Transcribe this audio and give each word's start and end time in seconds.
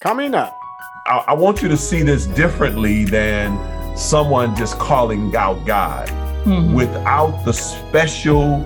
coming 0.00 0.34
up. 0.34 0.58
I, 1.06 1.24
I 1.28 1.34
want 1.34 1.62
you 1.62 1.68
to 1.68 1.76
see 1.76 2.02
this 2.02 2.26
differently 2.26 3.04
than 3.04 3.58
someone 3.96 4.56
just 4.56 4.78
calling 4.78 5.34
out 5.36 5.64
God 5.66 6.08
Mhm. 6.46 6.72
without 6.74 7.44
the 7.44 7.52
special 7.52 8.64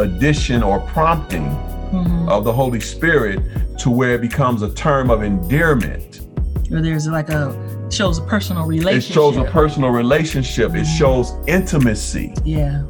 addition 0.00 0.64
or 0.64 0.80
prompting 0.80 1.46
Mhm. 1.92 2.28
of 2.28 2.42
the 2.44 2.52
Holy 2.52 2.80
Spirit 2.80 3.38
to 3.78 3.90
where 3.90 4.14
it 4.14 4.20
becomes 4.20 4.62
a 4.62 4.70
term 4.74 5.10
of 5.10 5.22
endearment. 5.22 6.20
Or 6.72 6.80
there's 6.80 7.06
like 7.06 7.28
a 7.28 7.54
shows 7.90 8.18
a 8.18 8.22
personal 8.22 8.64
relationship. 8.66 9.14
It 9.14 9.14
relationship. 9.14 9.14
shows 9.14 9.36
a 9.36 9.44
personal 9.52 9.90
relationship, 9.90 10.74
it 10.74 10.86
shows 10.86 11.32
intimacy. 11.46 12.34
Yeah. 12.44 12.82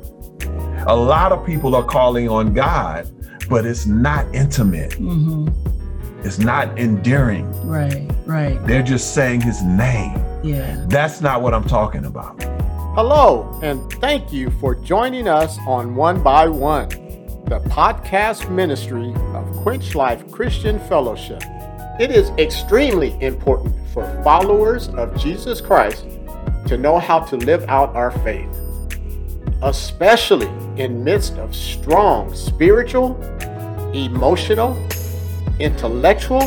A 0.86 0.96
lot 0.96 1.32
of 1.32 1.44
people 1.44 1.74
are 1.74 1.82
calling 1.82 2.30
on 2.30 2.54
God, 2.54 3.06
but 3.50 3.66
it's 3.66 3.84
not 3.84 4.24
intimate, 4.34 4.94
hmm 4.94 5.48
it's 6.24 6.38
not 6.38 6.78
endearing. 6.78 7.50
Right. 7.68 8.10
Right. 8.24 8.66
They're 8.66 8.82
just 8.82 9.14
saying 9.14 9.42
his 9.42 9.62
name. 9.62 10.16
Yeah. 10.42 10.82
That's 10.88 11.20
not 11.20 11.42
what 11.42 11.52
I'm 11.52 11.64
talking 11.64 12.06
about. 12.06 12.42
Hello, 12.94 13.58
and 13.62 13.92
thank 13.94 14.32
you 14.32 14.50
for 14.60 14.74
joining 14.74 15.28
us 15.28 15.58
on 15.66 15.94
One 15.94 16.22
by 16.22 16.48
One, 16.48 16.88
the 16.88 17.60
podcast 17.68 18.48
ministry 18.50 19.12
of 19.34 19.44
Quench 19.56 19.94
Life 19.94 20.30
Christian 20.30 20.78
Fellowship. 20.88 21.42
It 22.00 22.10
is 22.10 22.30
extremely 22.38 23.20
important 23.20 23.74
for 23.88 24.04
followers 24.22 24.88
of 24.90 25.16
Jesus 25.18 25.60
Christ 25.60 26.06
to 26.68 26.78
know 26.78 26.98
how 26.98 27.20
to 27.20 27.36
live 27.36 27.64
out 27.68 27.94
our 27.94 28.10
faith, 28.10 28.48
especially 29.62 30.48
in 30.80 31.04
midst 31.04 31.34
of 31.34 31.54
strong 31.54 32.34
spiritual, 32.34 33.20
emotional, 33.92 34.74
intellectual, 35.58 36.42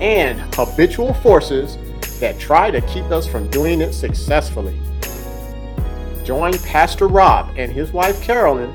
and 0.00 0.40
habitual 0.54 1.14
forces 1.14 1.78
that 2.20 2.38
try 2.38 2.70
to 2.70 2.80
keep 2.82 3.04
us 3.04 3.26
from 3.26 3.48
doing 3.50 3.80
it 3.80 3.92
successfully. 3.92 4.78
Join 6.24 6.58
Pastor 6.58 7.08
Rob 7.08 7.54
and 7.56 7.70
his 7.70 7.92
wife 7.92 8.20
Carolyn 8.22 8.70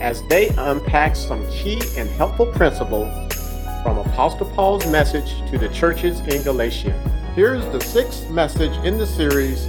as 0.00 0.22
they 0.28 0.48
unpack 0.58 1.16
some 1.16 1.46
key 1.50 1.80
and 1.96 2.08
helpful 2.10 2.46
principles 2.46 3.12
from 3.82 3.98
Apostle 3.98 4.50
Paul's 4.50 4.86
message 4.86 5.38
to 5.50 5.58
the 5.58 5.68
churches 5.68 6.20
in 6.20 6.42
Galatia. 6.42 6.92
Here's 7.34 7.64
the 7.66 7.80
sixth 7.80 8.30
message 8.30 8.74
in 8.84 8.96
the 8.96 9.06
series 9.06 9.66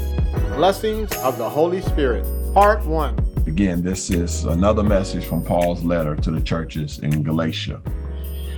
Blessings 0.55 1.11
of 1.17 1.37
the 1.37 1.49
Holy 1.49 1.81
Spirit, 1.81 2.25
Part 2.53 2.85
1. 2.85 3.17
Again, 3.47 3.81
this 3.81 4.09
is 4.09 4.45
another 4.45 4.83
message 4.83 5.25
from 5.25 5.43
Paul's 5.43 5.83
letter 5.83 6.15
to 6.15 6.31
the 6.31 6.41
churches 6.41 6.99
in 6.99 7.23
Galatia. 7.23 7.81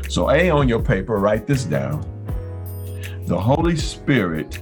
So, 0.10 0.32
A, 0.32 0.50
on 0.50 0.70
your 0.70 0.82
paper, 0.82 1.18
write 1.18 1.46
this 1.46 1.66
down. 1.66 2.06
The 3.26 3.38
Holy 3.38 3.76
Spirit 3.76 4.62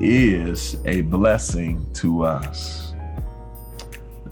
is 0.00 0.76
a 0.86 1.02
blessing 1.02 1.86
to 1.94 2.24
us. 2.24 2.94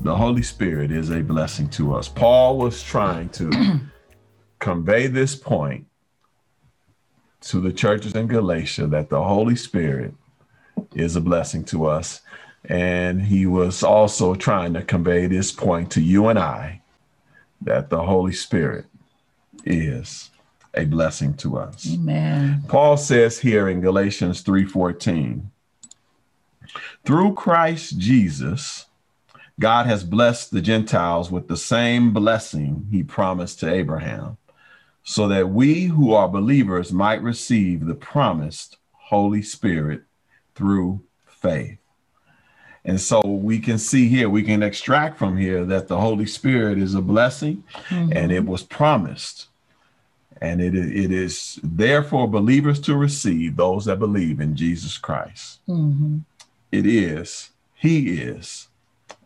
The 0.00 0.14
Holy 0.14 0.42
Spirit 0.42 0.90
is 0.90 1.10
a 1.10 1.20
blessing 1.20 1.68
to 1.70 1.94
us. 1.94 2.08
Paul 2.08 2.56
was 2.56 2.82
trying 2.82 3.28
to 3.30 3.80
convey 4.58 5.06
this 5.06 5.36
point 5.36 5.86
to 7.42 7.60
the 7.60 7.72
churches 7.72 8.14
in 8.14 8.26
Galatia 8.26 8.86
that 8.86 9.10
the 9.10 9.22
Holy 9.22 9.56
Spirit 9.56 10.14
is 10.94 11.14
a 11.14 11.20
blessing 11.20 11.64
to 11.64 11.84
us. 11.84 12.22
And 12.64 13.20
he 13.20 13.44
was 13.44 13.82
also 13.82 14.34
trying 14.34 14.72
to 14.74 14.82
convey 14.82 15.26
this 15.26 15.52
point 15.52 15.90
to 15.92 16.00
you 16.00 16.28
and 16.28 16.38
I 16.38 16.80
that 17.60 17.90
the 17.90 18.02
Holy 18.02 18.32
Spirit 18.32 18.86
is 19.66 20.30
a 20.76 20.84
blessing 20.84 21.34
to 21.34 21.58
us. 21.58 21.86
Amen. 21.92 22.64
Paul 22.68 22.96
says 22.96 23.38
here 23.38 23.68
in 23.68 23.80
Galatians 23.80 24.42
3:14, 24.42 25.50
through 27.04 27.34
Christ 27.34 27.98
Jesus, 27.98 28.86
God 29.60 29.86
has 29.86 30.02
blessed 30.02 30.50
the 30.50 30.60
Gentiles 30.60 31.30
with 31.30 31.48
the 31.48 31.56
same 31.56 32.12
blessing 32.12 32.88
he 32.90 33.02
promised 33.02 33.60
to 33.60 33.72
Abraham, 33.72 34.36
so 35.04 35.28
that 35.28 35.50
we 35.50 35.84
who 35.84 36.12
are 36.12 36.28
believers 36.28 36.92
might 36.92 37.22
receive 37.22 37.86
the 37.86 37.94
promised 37.94 38.78
Holy 38.92 39.42
Spirit 39.42 40.02
through 40.54 41.02
faith. 41.26 41.78
And 42.84 43.00
so 43.00 43.20
we 43.20 43.58
can 43.60 43.78
see 43.78 44.08
here, 44.08 44.28
we 44.28 44.42
can 44.42 44.62
extract 44.62 45.18
from 45.18 45.36
here 45.36 45.64
that 45.64 45.88
the 45.88 46.00
Holy 46.00 46.26
Spirit 46.26 46.78
is 46.78 46.94
a 46.94 47.00
blessing 47.00 47.64
mm-hmm. 47.88 48.12
and 48.14 48.30
it 48.30 48.44
was 48.44 48.62
promised. 48.62 49.48
And 50.44 50.60
it, 50.60 50.74
it 50.74 51.10
is 51.10 51.58
there 51.62 52.02
for 52.02 52.28
believers 52.28 52.78
to 52.80 52.96
receive, 52.96 53.56
those 53.56 53.86
that 53.86 53.98
believe 53.98 54.40
in 54.40 54.54
Jesus 54.54 54.98
Christ. 54.98 55.60
hmm 55.66 56.18
It 56.70 56.86
is, 56.86 57.50
He 57.74 58.20
is 58.20 58.68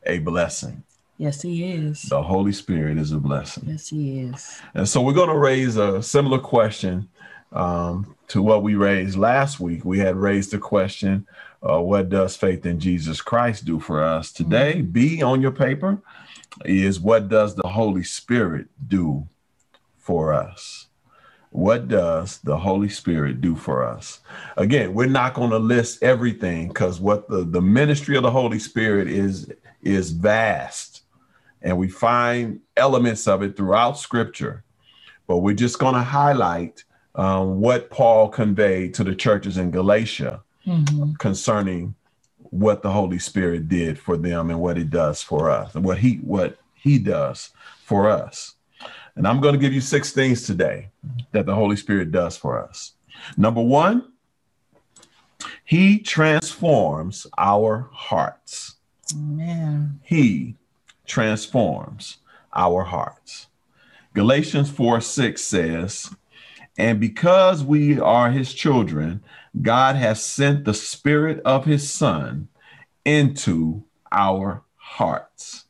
a 0.04 0.18
blessing. 0.18 0.82
Yes, 1.18 1.42
he 1.42 1.64
is. 1.64 2.02
The 2.02 2.22
Holy 2.22 2.52
Spirit 2.52 2.96
is 2.96 3.10
a 3.10 3.18
blessing. 3.18 3.64
Yes, 3.66 3.88
he 3.88 4.20
is. 4.20 4.60
And 4.74 4.88
so 4.88 5.00
we're 5.02 5.12
going 5.12 5.30
to 5.30 5.36
raise 5.36 5.76
a 5.76 6.00
similar 6.00 6.38
question 6.38 7.08
um, 7.52 8.14
to 8.28 8.40
what 8.40 8.62
we 8.62 8.76
raised 8.76 9.18
last 9.18 9.58
week. 9.58 9.84
We 9.84 9.98
had 9.98 10.14
raised 10.14 10.52
the 10.52 10.58
question, 10.58 11.26
uh, 11.68 11.80
what 11.80 12.08
does 12.08 12.36
faith 12.36 12.64
in 12.64 12.78
Jesus 12.78 13.20
Christ 13.20 13.64
do 13.64 13.80
for 13.80 14.02
us? 14.02 14.30
Today, 14.30 14.80
B 14.80 15.22
on 15.22 15.40
your 15.42 15.50
paper 15.50 16.00
is 16.64 17.00
what 17.00 17.28
does 17.28 17.56
the 17.56 17.66
Holy 17.66 18.04
Spirit 18.04 18.68
do 18.86 19.26
for 19.96 20.32
us? 20.32 20.86
What 21.50 21.88
does 21.88 22.38
the 22.38 22.58
Holy 22.58 22.88
Spirit 22.88 23.40
do 23.40 23.56
for 23.56 23.84
us? 23.84 24.20
Again, 24.56 24.94
we're 24.94 25.06
not 25.06 25.34
going 25.34 25.50
to 25.50 25.58
list 25.58 26.02
everything 26.02 26.68
because 26.68 27.00
what 27.00 27.28
the, 27.28 27.44
the 27.44 27.62
ministry 27.62 28.16
of 28.16 28.22
the 28.22 28.30
Holy 28.30 28.58
Spirit 28.58 29.08
is 29.08 29.50
is 29.82 30.10
vast. 30.10 31.02
And 31.62 31.78
we 31.78 31.88
find 31.88 32.60
elements 32.76 33.26
of 33.26 33.42
it 33.42 33.56
throughout 33.56 33.98
scripture. 33.98 34.64
But 35.26 35.38
we're 35.38 35.54
just 35.54 35.78
going 35.78 35.94
to 35.94 36.00
highlight 36.00 36.84
um, 37.18 37.60
what 37.60 37.90
paul 37.90 38.28
conveyed 38.28 38.94
to 38.94 39.04
the 39.04 39.14
churches 39.14 39.58
in 39.58 39.70
galatia 39.70 40.42
hmm 40.64 41.12
concerning 41.18 41.94
what 42.38 42.82
the 42.82 42.90
holy 42.90 43.18
spirit 43.18 43.68
did 43.68 43.98
for 43.98 44.16
them 44.16 44.50
and 44.50 44.60
what 44.60 44.78
it 44.78 44.88
does 44.90 45.22
for 45.22 45.50
us 45.50 45.74
and 45.74 45.84
what 45.84 45.98
he 45.98 46.16
what 46.16 46.58
he 46.74 46.98
does 46.98 47.50
for 47.84 48.08
us 48.08 48.54
and 49.18 49.28
i'm 49.28 49.40
going 49.40 49.52
to 49.52 49.60
give 49.60 49.74
you 49.74 49.80
six 49.80 50.12
things 50.12 50.46
today 50.46 50.88
that 51.32 51.44
the 51.44 51.54
holy 51.54 51.76
spirit 51.76 52.10
does 52.10 52.36
for 52.36 52.58
us 52.58 52.94
number 53.36 53.60
one 53.60 54.12
he 55.64 55.98
transforms 55.98 57.26
our 57.36 57.90
hearts 57.92 58.76
Amen. 59.14 60.00
he 60.02 60.56
transforms 61.08 62.18
our 62.54 62.84
hearts. 62.84 63.48
Galatians 64.14 64.70
4 64.70 65.00
6 65.00 65.42
says, 65.42 66.14
And 66.76 67.00
because 67.00 67.64
we 67.64 67.98
are 67.98 68.30
his 68.30 68.54
children, 68.54 69.22
God 69.60 69.96
has 69.96 70.22
sent 70.22 70.64
the 70.64 70.74
spirit 70.74 71.40
of 71.44 71.64
his 71.64 71.90
son 71.90 72.48
into 73.04 73.84
our 74.12 74.62
hearts. 74.76 75.64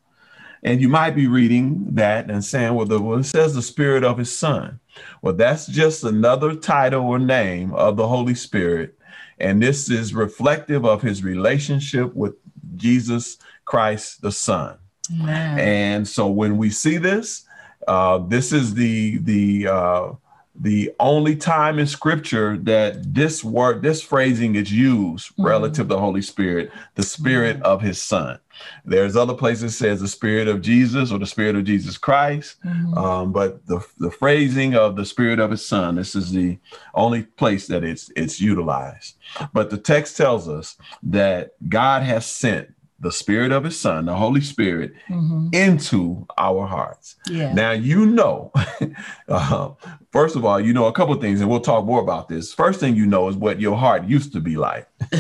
And 0.62 0.80
you 0.80 0.88
might 0.88 1.12
be 1.12 1.26
reading 1.26 1.94
that 1.94 2.30
and 2.30 2.44
saying, 2.44 2.74
well, 2.74 2.86
the, 2.86 3.00
well, 3.00 3.18
it 3.18 3.24
says 3.24 3.54
the 3.54 3.62
spirit 3.62 4.04
of 4.04 4.18
his 4.18 4.36
son. 4.36 4.80
Well, 5.22 5.34
that's 5.34 5.66
just 5.66 6.04
another 6.04 6.54
title 6.54 7.04
or 7.04 7.18
name 7.18 7.72
of 7.74 7.96
the 7.96 8.08
Holy 8.08 8.34
Spirit. 8.34 8.98
And 9.38 9.62
this 9.62 9.88
is 9.88 10.14
reflective 10.14 10.84
of 10.84 11.02
his 11.02 11.22
relationship 11.22 12.14
with 12.14 12.34
Jesus 12.76 13.38
Christ 13.64 14.22
the 14.22 14.32
Son. 14.32 14.78
Amen. 15.12 15.58
And 15.58 16.08
so 16.08 16.26
when 16.28 16.56
we 16.56 16.70
see 16.70 16.98
this, 16.98 17.44
uh, 17.86 18.18
this 18.18 18.52
is 18.52 18.74
the 18.74 19.18
the 19.18 19.68
uh, 19.68 20.12
the 20.60 20.90
only 20.98 21.36
time 21.36 21.78
in 21.78 21.86
Scripture 21.86 22.56
that 22.58 23.14
this 23.14 23.44
word, 23.44 23.82
this 23.82 24.02
phrasing 24.02 24.56
is 24.56 24.72
used 24.72 25.30
Mhm. 25.36 25.44
relative 25.44 25.86
to 25.88 25.94
the 25.94 26.00
Holy 26.00 26.22
Spirit, 26.22 26.70
the 26.96 27.02
Spirit 27.02 27.58
Mhm. 27.58 27.62
of 27.62 27.80
His 27.82 28.00
Son. 28.02 28.38
There's 28.84 29.14
other 29.16 29.34
places 29.34 29.72
it 29.74 29.76
says 29.76 30.00
the 30.00 30.08
Spirit 30.08 30.48
of 30.48 30.62
Jesus 30.62 31.12
or 31.12 31.18
the 31.18 31.26
Spirit 31.26 31.54
of 31.54 31.64
Jesus 31.64 31.96
Christ, 31.96 32.56
Mhm. 32.64 32.98
um, 32.98 33.32
but 33.32 33.64
the 33.66 33.80
the 33.98 34.10
phrasing 34.10 34.74
of 34.74 34.96
the 34.96 35.04
Spirit 35.04 35.38
of 35.38 35.50
His 35.52 35.64
Son, 35.64 35.94
this 35.94 36.16
is 36.16 36.32
the 36.32 36.58
only 36.94 37.22
place 37.22 37.68
that 37.68 37.84
it's 37.84 38.10
it's 38.16 38.40
utilized. 38.40 39.14
But 39.52 39.70
the 39.70 39.78
text 39.78 40.16
tells 40.16 40.48
us 40.48 40.76
that 41.04 41.52
God 41.68 42.02
has 42.02 42.26
sent 42.26 42.68
the 43.00 43.12
Spirit 43.12 43.52
of 43.52 43.62
His 43.64 43.78
Son, 43.78 44.06
the 44.06 44.14
Holy 44.16 44.40
Spirit, 44.40 44.92
Mhm. 45.08 45.54
into 45.54 46.26
our 46.36 46.66
hearts. 46.66 47.14
Yeah. 47.30 47.52
Now, 47.52 47.70
you 47.70 48.04
know, 48.06 48.50
uh, 49.28 49.70
first 50.10 50.34
of 50.34 50.44
all, 50.44 50.58
you 50.60 50.72
know 50.72 50.86
a 50.86 50.92
couple 50.92 51.14
of 51.14 51.20
things, 51.20 51.40
and 51.40 51.48
we'll 51.48 51.60
talk 51.60 51.84
more 51.84 52.00
about 52.00 52.28
this. 52.28 52.52
First 52.52 52.80
thing 52.80 52.96
you 52.96 53.06
know 53.06 53.28
is 53.28 53.36
what 53.36 53.60
your 53.60 53.76
heart 53.76 54.04
used 54.04 54.32
to 54.32 54.40
be 54.40 54.56
like. 54.56 54.88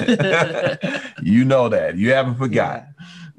you 1.22 1.44
know 1.44 1.68
that. 1.68 1.94
You 1.96 2.12
haven't 2.12 2.36
forgot. 2.36 2.86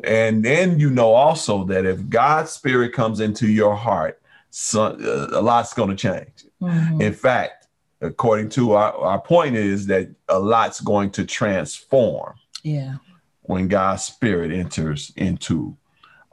And 0.04 0.44
then 0.46 0.80
you 0.80 0.90
know 0.90 1.14
also 1.14 1.66
that 1.66 1.86
if 1.86 2.08
God's 2.10 2.52
Spirit 2.52 2.94
comes 2.94 3.20
into 3.20 3.48
your 3.48 3.76
heart, 3.76 4.22
so, 4.52 4.84
uh, 4.86 5.38
a 5.38 5.42
lot's 5.42 5.74
going 5.74 5.90
to 5.90 5.96
change. 5.96 6.46
Mhm. 6.62 7.02
In 7.02 7.14
fact, 7.14 7.68
according 8.02 8.50
to 8.50 8.72
our, 8.72 8.94
our 8.96 9.20
point 9.20 9.56
is 9.56 9.88
that 9.88 10.10
a 10.30 10.40
lot's 10.40 10.80
going 10.80 11.12
to 11.12 11.26
transform 11.26 12.34
Yeah. 12.64 12.96
When 13.50 13.68
God's 13.68 14.04
spirit 14.04 14.52
enters 14.52 15.12
into 15.16 15.76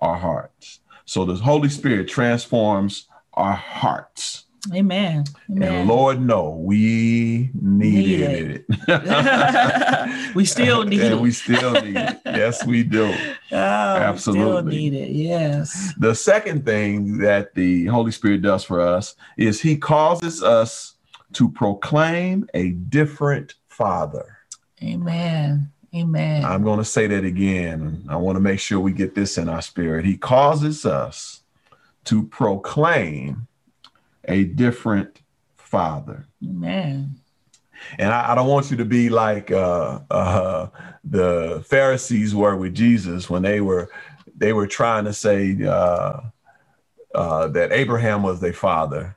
our 0.00 0.18
hearts. 0.18 0.80
So 1.06 1.24
the 1.24 1.34
Holy 1.36 1.70
Spirit 1.70 2.08
transforms 2.08 3.08
our 3.32 3.54
hearts. 3.54 4.44
Amen. 4.74 5.24
Amen. 5.50 5.74
And 5.74 5.88
Lord, 5.88 6.20
no, 6.20 6.50
we 6.50 7.48
needed 7.54 8.64
Need 8.68 8.76
it. 8.88 10.34
We 10.34 10.44
still 10.44 10.84
need 10.84 11.00
and 11.00 11.14
it. 11.14 11.20
we 11.20 11.30
still 11.30 11.72
need 11.72 11.96
it. 11.96 12.18
Yes, 12.26 12.66
we 12.66 12.82
do. 12.82 13.06
oh, 13.06 13.14
Still 13.46 13.56
absolutely. 13.56 14.76
need 14.76 14.92
it. 14.92 15.12
Yes. 15.12 15.94
The 15.98 16.14
second 16.14 16.66
thing 16.66 17.16
that 17.19 17.54
the 17.54 17.86
Holy 17.86 18.10
Spirit 18.12 18.42
does 18.42 18.62
for 18.62 18.82
us 18.82 19.14
is 19.38 19.58
he 19.62 19.78
causes 19.78 20.42
us 20.42 20.96
to 21.32 21.48
proclaim 21.48 22.46
a 22.52 22.72
different 22.72 23.54
Father. 23.69 24.36
Amen. 24.82 25.72
Amen. 25.96 26.44
I'm 26.44 26.62
going 26.62 26.78
to 26.78 26.84
say 26.84 27.06
that 27.06 27.25
again. 27.25 28.04
I 28.08 28.16
want 28.16 28.37
to 28.37 28.40
make 28.40 28.60
sure 28.60 28.78
we 28.78 28.93
get 28.93 29.14
this 29.14 29.38
in 29.38 29.48
our 29.48 29.62
spirit. 29.62 30.04
He 30.04 30.16
causes 30.16 30.84
us 30.84 31.43
to 32.04 32.25
proclaim 32.25 33.48
a 34.25 34.44
different 34.44 35.20
Father. 35.56 36.26
Amen. 36.44 37.16
And 37.98 38.12
I, 38.12 38.32
I 38.32 38.34
don't 38.34 38.48
want 38.48 38.70
you 38.70 38.76
to 38.76 38.84
be 38.84 39.08
like 39.08 39.50
uh, 39.50 40.00
uh, 40.10 40.69
the 41.04 41.64
Pharisees 41.66 42.34
were 42.34 42.56
with 42.56 42.75
Jesus 42.75 43.31
when 43.31 43.43
they 43.43 43.60
were 43.60 43.90
they 44.37 44.52
were 44.52 44.66
trying 44.66 45.04
to 45.04 45.12
say 45.12 45.56
uh, 45.64 46.20
uh, 47.14 47.48
that 47.48 47.72
Abraham 47.72 48.22
was 48.22 48.40
their 48.40 48.52
father, 48.52 49.16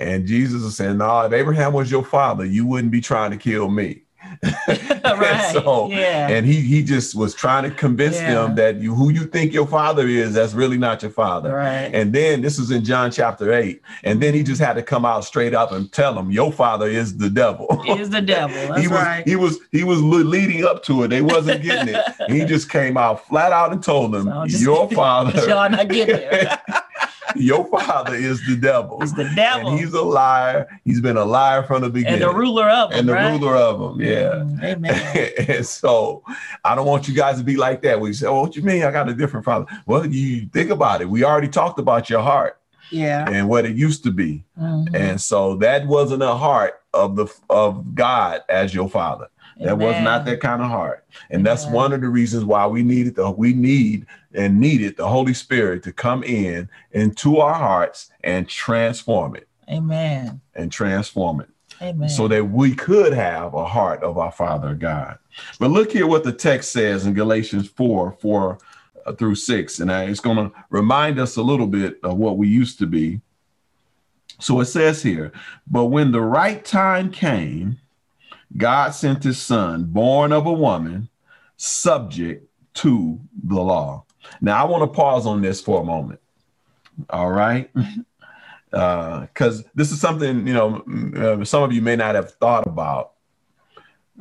and 0.00 0.26
Jesus 0.26 0.62
is 0.62 0.76
saying, 0.76 0.98
"No, 0.98 1.20
if 1.22 1.32
Abraham 1.32 1.72
was 1.72 1.90
your 1.90 2.04
father, 2.04 2.44
you 2.44 2.66
wouldn't 2.66 2.92
be 2.92 3.00
trying 3.00 3.30
to 3.30 3.36
kill 3.36 3.68
me." 3.68 4.02
right. 5.04 5.50
so, 5.52 5.88
yeah. 5.90 6.28
and 6.28 6.44
he 6.46 6.60
he 6.60 6.82
just 6.82 7.14
was 7.14 7.34
trying 7.34 7.64
to 7.64 7.70
convince 7.70 8.16
Yeah. 8.16 8.34
them 8.34 8.54
that 8.56 8.76
you 8.76 8.94
who 8.94 9.10
you 9.10 9.24
think 9.24 9.52
your 9.52 9.66
father 9.66 10.06
is, 10.06 10.34
that's 10.34 10.54
really 10.54 10.78
not 10.78 11.02
your 11.02 11.10
father. 11.10 11.54
right. 11.54 11.90
And 11.92 12.12
then 12.12 12.40
this 12.42 12.58
is 12.58 12.70
in 12.70 12.84
John 12.84 13.10
chapter 13.10 13.52
eight, 13.52 13.82
and 14.04 14.20
then 14.22 14.34
he 14.34 14.42
just 14.42 14.60
had 14.60 14.74
to 14.74 14.82
come 14.82 15.04
out 15.04 15.24
straight 15.24 15.54
up 15.54 15.72
and 15.72 15.90
tell 15.92 16.14
them, 16.14 16.30
"Your 16.30 16.52
father 16.52 16.86
is 16.86 17.16
the 17.16 17.30
devil." 17.30 17.66
is 17.88 18.10
the 18.10 18.20
devil. 18.20 18.56
That's 18.68 18.80
he 18.80 18.88
was 18.88 18.96
right. 19.00 19.26
he 19.26 19.36
was 19.36 19.58
he 19.72 19.84
was 19.84 20.02
leading 20.02 20.64
up 20.64 20.82
to 20.84 21.02
it. 21.04 21.08
They 21.08 21.22
wasn't 21.22 21.62
getting 21.62 21.94
it. 21.94 22.04
He 22.30 22.44
just 22.44 22.70
came 22.70 22.96
out 22.96 23.26
flat 23.26 23.52
out 23.52 23.72
and 23.72 23.82
told 23.82 24.12
them, 24.12 24.24
So 24.24 24.46
just- 24.46 24.62
"Your 24.62 24.90
father, 24.90 25.38
Y'all 25.48 25.70
not 25.70 25.88
getting 25.88 26.16
there. 26.16 26.60
Your 27.36 27.66
father 27.66 28.14
is 28.14 28.44
the 28.46 28.56
devil, 28.56 29.00
He's 29.00 29.12
the 29.14 29.28
devil. 29.34 29.70
and 29.70 29.78
he's 29.78 29.92
a 29.92 30.02
liar. 30.02 30.66
He's 30.84 31.00
been 31.00 31.16
a 31.16 31.24
liar 31.24 31.62
from 31.62 31.82
the 31.82 31.90
beginning, 31.90 32.22
and 32.22 32.30
the 32.30 32.34
ruler 32.36 32.68
of 32.68 32.90
them, 32.90 32.98
and 33.00 33.08
the 33.08 33.12
right? 33.14 33.30
ruler 33.38 33.54
of 33.56 33.78
them. 33.78 34.00
Yeah." 34.00 34.30
Mm, 34.44 34.62
Amen. 34.64 35.30
and 35.48 35.66
so 35.66 36.22
I 36.64 36.74
don't 36.74 36.86
want 36.86 37.08
you 37.08 37.14
guys 37.14 37.38
to 37.38 37.44
be 37.44 37.56
like 37.56 37.82
that. 37.82 38.00
We 38.00 38.12
say, 38.12 38.26
Oh, 38.26 38.40
what 38.42 38.56
you 38.56 38.62
mean? 38.62 38.82
I 38.82 38.90
got 38.90 39.08
a 39.08 39.14
different 39.14 39.44
father. 39.44 39.66
Well, 39.86 40.06
you 40.06 40.46
think 40.52 40.70
about 40.70 41.00
it. 41.02 41.08
We 41.08 41.24
already 41.24 41.48
talked 41.48 41.78
about 41.78 42.08
your 42.10 42.22
heart 42.22 42.58
Yeah. 42.90 43.28
and 43.28 43.48
what 43.48 43.64
it 43.66 43.76
used 43.76 44.02
to 44.04 44.10
be. 44.10 44.44
Mhm. 44.60 44.94
And 44.94 45.20
so 45.20 45.56
that 45.56 45.86
wasn't 45.86 46.22
a 46.22 46.34
heart 46.34 46.80
of 46.94 47.16
the 47.16 47.26
of 47.50 47.94
God 47.94 48.40
as 48.48 48.74
your 48.74 48.88
father. 48.88 49.28
That 49.60 49.78
was 49.78 50.00
not 50.02 50.24
that 50.26 50.40
kind 50.40 50.62
of 50.62 50.68
heart. 50.68 51.04
And 51.30 51.44
that's 51.44 51.66
one 51.66 51.92
of 51.92 52.00
the 52.00 52.08
reasons 52.08 52.44
why 52.44 52.66
we 52.66 52.82
needed 52.82 53.16
the 53.16 53.30
we 53.30 53.52
need 53.52 54.06
and 54.34 54.60
needed 54.60 54.96
the 54.96 55.08
Holy 55.08 55.34
Spirit 55.34 55.82
to 55.84 55.92
come 55.92 56.22
in 56.22 56.68
into 56.92 57.38
our 57.38 57.54
hearts 57.54 58.10
and 58.22 58.48
transform 58.48 59.34
it 59.34 59.48
Amen. 59.68 60.40
and 60.54 60.70
transform 60.70 61.40
it 61.40 61.48
Amen. 61.82 62.08
so 62.08 62.28
that 62.28 62.44
we 62.44 62.74
could 62.74 63.12
have 63.12 63.54
a 63.54 63.64
heart 63.64 64.02
of 64.02 64.16
our 64.18 64.32
Father 64.32 64.74
God. 64.74 65.18
But 65.58 65.70
look 65.70 65.92
here 65.92 66.06
what 66.06 66.24
the 66.24 66.32
text 66.32 66.72
says 66.72 67.06
in 67.06 67.14
Galatians 67.14 67.68
4 67.68 68.12
4 68.12 68.58
uh, 69.06 69.12
through 69.14 69.34
6. 69.34 69.80
And 69.80 69.90
it's 69.90 70.20
going 70.20 70.36
to 70.36 70.52
remind 70.70 71.18
us 71.18 71.36
a 71.36 71.42
little 71.42 71.66
bit 71.66 71.98
of 72.02 72.16
what 72.16 72.36
we 72.38 72.48
used 72.48 72.78
to 72.78 72.86
be. 72.86 73.20
So 74.40 74.60
it 74.60 74.66
says 74.66 75.02
here, 75.02 75.32
but 75.66 75.86
when 75.86 76.12
the 76.12 76.20
right 76.20 76.64
time 76.64 77.10
came, 77.10 77.80
God 78.56 78.90
sent 78.94 79.22
his 79.24 79.40
son, 79.40 79.84
born 79.84 80.32
of 80.32 80.46
a 80.46 80.52
woman, 80.52 81.08
subject 81.56 82.48
to 82.74 83.20
the 83.44 83.60
law. 83.60 84.04
Now, 84.40 84.62
I 84.62 84.68
want 84.68 84.82
to 84.82 84.96
pause 84.96 85.26
on 85.26 85.42
this 85.42 85.60
for 85.60 85.80
a 85.80 85.84
moment. 85.84 86.20
All 87.10 87.30
right. 87.30 87.70
Because 88.70 89.64
this 89.74 89.90
is 89.92 89.98
something, 89.98 90.46
you 90.46 90.52
know, 90.52 90.82
uh, 91.16 91.42
some 91.42 91.62
of 91.62 91.72
you 91.72 91.80
may 91.80 91.96
not 91.96 92.14
have 92.14 92.32
thought 92.34 92.66
about. 92.66 93.12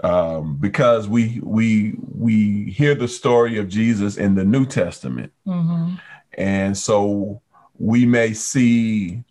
Um, 0.01 0.55
because 0.55 1.09
we 1.09 1.41
we 1.43 1.95
we 1.99 2.71
hear 2.71 2.95
the 2.95 3.09
story 3.09 3.57
of 3.57 3.67
Jesus 3.67 4.15
in 4.15 4.35
the 4.35 4.45
New 4.45 4.65
Testament, 4.65 5.33
Mhm. 5.45 5.99
and 6.37 6.77
so 6.77 7.41
we 7.77 8.05
may 8.05 8.31
see 8.33 9.23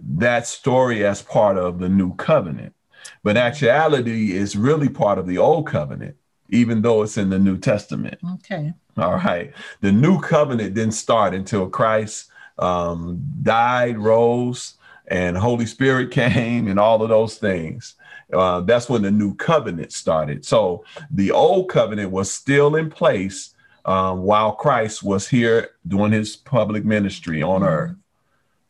that 0.00 0.46
story 0.46 1.04
as 1.04 1.20
part 1.20 1.58
of 1.58 1.78
the 1.78 1.88
new 1.90 2.14
covenant. 2.14 2.74
But 3.22 3.36
actuality 3.36 4.32
is 4.36 4.56
really 4.56 4.88
part 4.88 5.18
of 5.18 5.26
the 5.26 5.38
old 5.38 5.66
covenant, 5.66 6.16
even 6.48 6.82
though 6.82 7.02
it's 7.02 7.16
in 7.18 7.30
the 7.30 7.38
New 7.38 7.58
Testament. 7.58 8.18
Okay. 8.34 8.72
All 8.96 9.14
right. 9.16 9.52
The 9.80 9.92
new 9.92 10.20
covenant 10.20 10.74
didn't 10.74 10.94
start 10.94 11.34
until 11.34 11.68
Christ 11.68 12.30
um, 12.58 13.24
died, 13.42 13.98
rose, 13.98 14.74
and 15.08 15.36
Holy 15.36 15.66
Spirit 15.66 16.10
came, 16.22 16.68
and 16.68 16.78
all 16.78 17.02
of 17.02 17.08
those 17.08 17.36
things. 17.38 17.94
Uh, 18.32 18.60
that's 18.60 18.88
when 18.88 19.02
the 19.02 19.10
new 19.10 19.34
covenant 19.34 19.92
started. 19.92 20.44
So 20.44 20.84
the 21.10 21.32
old 21.32 21.68
covenant 21.68 22.10
was 22.12 22.30
still 22.30 22.76
in 22.76 22.88
place 22.90 23.54
um, 23.86 24.22
while 24.22 24.52
Christ 24.52 25.02
was 25.02 25.26
here 25.28 25.70
doing 25.88 26.12
his 26.12 26.36
public 26.36 26.84
ministry 26.84 27.42
on 27.42 27.62
Mhm. 27.62 27.66
earth. 27.66 27.96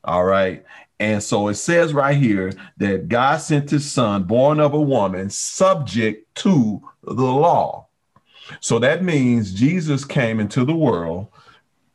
All 0.05 0.25
right. 0.25 0.65
And 0.99 1.23
so 1.23 1.49
it 1.49 1.55
says 1.55 1.93
right 1.95 2.17
here 2.17 2.53
that 2.77 3.09
God 3.09 3.39
sent 3.39 3.71
his 3.71 3.91
son, 3.91 4.25
born 4.25 4.61
of 4.61 4.75
a 4.75 4.81
woman, 4.81 5.31
subject 5.31 6.35
to 6.37 6.83
the 7.03 7.13
law. 7.15 7.87
So 8.61 8.79
that 8.81 9.03
means 9.03 9.55
Jesus 9.55 10.05
came 10.05 10.41
into 10.41 10.65
the 10.65 10.75
world 10.75 11.29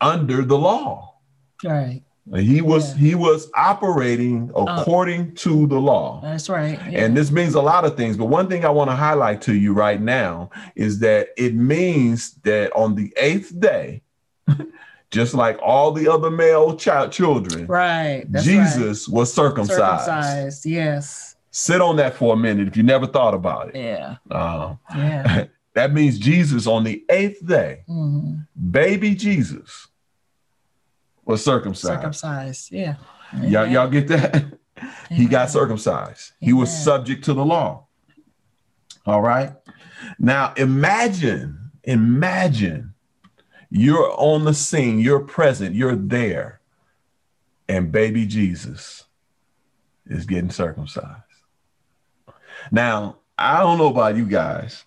under 0.01 0.41
the 0.43 0.57
law. 0.57 1.15
Right. 1.63 2.01
He 2.35 2.61
was 2.61 2.93
Yeah. 2.93 3.07
he 3.07 3.15
was 3.15 3.51
operating 3.55 4.51
uh, 4.55 4.65
according 4.67 5.35
to 5.35 5.67
the 5.67 5.79
law. 5.79 6.21
That's 6.23 6.49
right. 6.49 6.79
Yeah. 6.89 7.05
And 7.05 7.15
this 7.15 7.29
means 7.29 7.53
a 7.53 7.61
lot 7.61 7.85
of 7.85 7.95
things, 7.95 8.17
but 8.17 8.25
one 8.25 8.47
thing 8.47 8.65
I 8.65 8.69
want 8.69 8.89
to 8.89 8.95
highlight 8.95 9.43
to 9.43 9.53
you 9.53 9.73
right 9.73 10.01
now 10.01 10.49
is 10.75 10.97
that 10.99 11.27
it 11.37 11.53
means 11.53 12.33
that 12.43 12.73
on 12.75 12.95
the 12.95 13.13
eighth 13.17 13.59
day, 13.59 14.01
just 15.15 15.33
like 15.33 15.57
all 15.63 15.91
the 15.93 16.09
other 16.11 16.29
male 16.29 16.75
child 16.75 17.11
children, 17.11 17.65
right. 17.67 18.25
That's 18.29 18.45
right. 18.45 18.63
Jesus 18.65 19.07
was 19.07 19.33
circumcised. 19.33 19.79
circumcised. 20.05 20.65
Yes. 20.65 21.35
Sit 21.51 21.79
on 21.79 21.95
that 21.95 22.15
for 22.15 22.33
a 22.33 22.37
minute 22.37 22.67
if 22.67 22.75
you 22.75 22.83
never 22.83 23.07
thought 23.07 23.33
about 23.33 23.69
it. 23.69 23.75
Yeah. 23.77 24.17
Uh, 24.29 24.75
Yeah. 24.93 25.45
that 25.73 25.93
means 25.93 26.19
Jesus 26.19 26.67
on 26.67 26.83
the 26.83 27.03
eighth 27.09 27.45
day, 27.47 27.83
Mhm. 27.89 28.45
baby 28.69 29.15
Jesus 29.15 29.87
was 31.23 31.41
circumcised. 31.43 31.93
Circumcised. 31.95 32.71
Yeah. 32.73 32.95
Y'all, 33.41 33.65
y'all 33.67 33.89
get 33.89 34.07
that? 34.09 34.45
He 35.09 35.25
got 35.27 35.49
circumcised. 35.49 36.33
He 36.41 36.51
was 36.51 36.69
subject 36.69 37.23
to 37.25 37.33
the 37.33 37.45
law. 37.45 37.87
All 39.05 39.21
right. 39.21 39.53
Now 40.19 40.53
imagine, 40.57 41.71
imagine 41.85 42.94
you're 43.77 44.13
on 44.17 44.45
the 44.45 44.53
scene, 44.53 44.99
you're 44.99 45.19
present, 45.19 45.75
you're 45.75 45.97
there, 45.97 46.61
and 47.67 47.91
baby 47.91 48.25
Jesus 48.25 49.03
is 50.05 50.25
getting 50.25 50.49
circumcised. 50.49 51.21
Now, 52.71 53.17
I 53.37 53.59
don't 53.59 53.77
know 53.77 53.87
about 53.87 54.15
you 54.15 54.25
guys, 54.25 54.85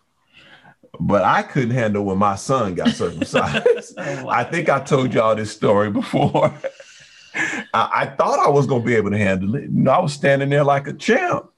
but 0.99 1.23
I 1.23 1.43
couldn't 1.43 1.73
handle 1.73 2.05
when 2.05 2.17
my 2.17 2.37
son 2.37 2.75
got 2.75 2.89
circumcised. 2.89 3.67
Oh, 4.01 4.25
wow. 4.25 4.31
I 4.31 4.45
think 4.45 4.69
I 4.69 4.81
told 4.81 5.13
y'all 5.13 5.35
this 5.35 5.51
story 5.51 5.91
before. 5.91 6.55
I, 7.35 7.63
I 7.75 8.07
thought 8.07 8.39
I 8.39 8.49
was 8.49 8.67
going 8.67 8.83
to 8.83 8.87
be 8.87 8.95
able 8.95 9.11
to 9.11 9.19
handle 9.19 9.57
it. 9.57 9.65
You 9.65 9.71
know, 9.71 9.91
I 9.91 9.99
was 9.99 10.13
standing 10.13 10.51
there 10.51 10.63
like 10.63 10.87
a 10.87 10.93
champ, 10.93 11.51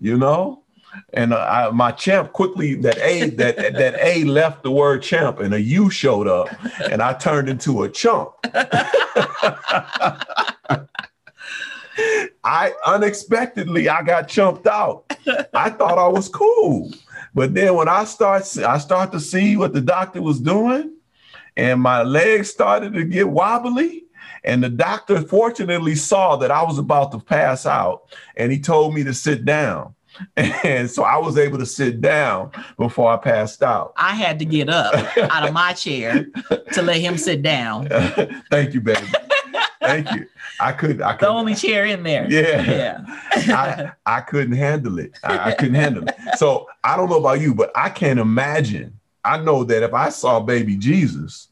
you 0.00 0.16
know, 0.16 0.64
and 1.12 1.34
I, 1.34 1.70
my 1.70 1.92
champ 1.92 2.32
quickly 2.32 2.74
that 2.76 2.98
A 2.98 3.30
that 3.30 3.56
that 3.56 3.96
A 4.00 4.24
left 4.24 4.62
the 4.62 4.70
word 4.70 5.02
champ 5.02 5.40
and 5.40 5.54
a 5.54 5.60
U 5.60 5.90
showed 5.90 6.26
up, 6.26 6.48
and 6.90 7.02
I 7.02 7.14
turned 7.14 7.48
into 7.48 7.82
a 7.82 7.88
chump. 7.88 8.32
I 12.44 12.72
unexpectedly 12.86 13.88
I 13.88 14.02
got 14.02 14.28
chumped 14.28 14.66
out. 14.66 15.04
I 15.54 15.70
thought 15.70 15.98
I 15.98 16.08
was 16.08 16.28
cool, 16.28 16.92
but 17.34 17.54
then 17.54 17.74
when 17.74 17.88
I 17.88 18.04
start 18.04 18.42
I 18.58 18.78
start 18.78 19.12
to 19.12 19.20
see 19.20 19.56
what 19.56 19.72
the 19.72 19.80
doctor 19.80 20.22
was 20.22 20.40
doing, 20.40 20.92
and 21.56 21.80
my 21.80 22.02
legs 22.02 22.50
started 22.50 22.94
to 22.94 23.04
get 23.04 23.28
wobbly, 23.28 24.04
And 24.44 24.62
the 24.62 24.68
doctor 24.68 25.20
fortunately 25.20 25.96
saw 25.96 26.36
that 26.36 26.52
I 26.52 26.62
was 26.62 26.78
about 26.78 27.10
to 27.12 27.18
pass 27.18 27.66
out 27.66 28.02
and 28.36 28.52
he 28.52 28.60
told 28.60 28.94
me 28.94 29.02
to 29.04 29.12
sit 29.12 29.44
down. 29.44 29.94
And 30.36 30.90
so 30.90 31.02
I 31.02 31.16
was 31.16 31.38
able 31.38 31.58
to 31.58 31.66
sit 31.66 32.00
down 32.00 32.50
before 32.76 33.10
I 33.12 33.16
passed 33.16 33.62
out. 33.62 33.92
I 33.96 34.14
had 34.14 34.38
to 34.40 34.44
get 34.44 34.68
up 34.68 34.94
out 35.16 35.46
of 35.46 35.52
my 35.52 35.72
chair 35.72 36.26
to 36.72 36.82
let 36.82 37.00
him 37.00 37.16
sit 37.16 37.42
down. 37.42 37.88
Thank 38.50 38.74
you, 38.74 38.80
baby. 38.80 39.06
Thank 39.80 40.10
you. 40.12 40.26
I 40.60 40.72
could 40.72 41.00
I 41.00 41.12
The 41.12 41.18
could 41.18 41.28
only 41.28 41.54
chair 41.54 41.86
in 41.86 42.02
there. 42.02 42.26
Yeah. 42.30 42.62
Yeah. 42.62 43.04
I, 43.56 43.92
I 44.06 44.20
couldn't 44.20 44.56
handle 44.56 44.98
it. 44.98 45.18
I, 45.22 45.50
I 45.50 45.54
couldn't 45.54 45.74
handle 45.74 46.08
it. 46.08 46.14
So 46.36 46.66
I 46.84 46.96
don't 46.96 47.08
know 47.08 47.18
about 47.18 47.40
you, 47.40 47.54
but 47.54 47.70
I 47.74 47.88
can't 47.88 48.18
imagine. 48.18 48.98
I 49.24 49.38
know 49.38 49.64
that 49.64 49.82
if 49.82 49.94
I 49.94 50.08
saw 50.08 50.40
baby 50.40 50.76
Jesus 50.76 51.48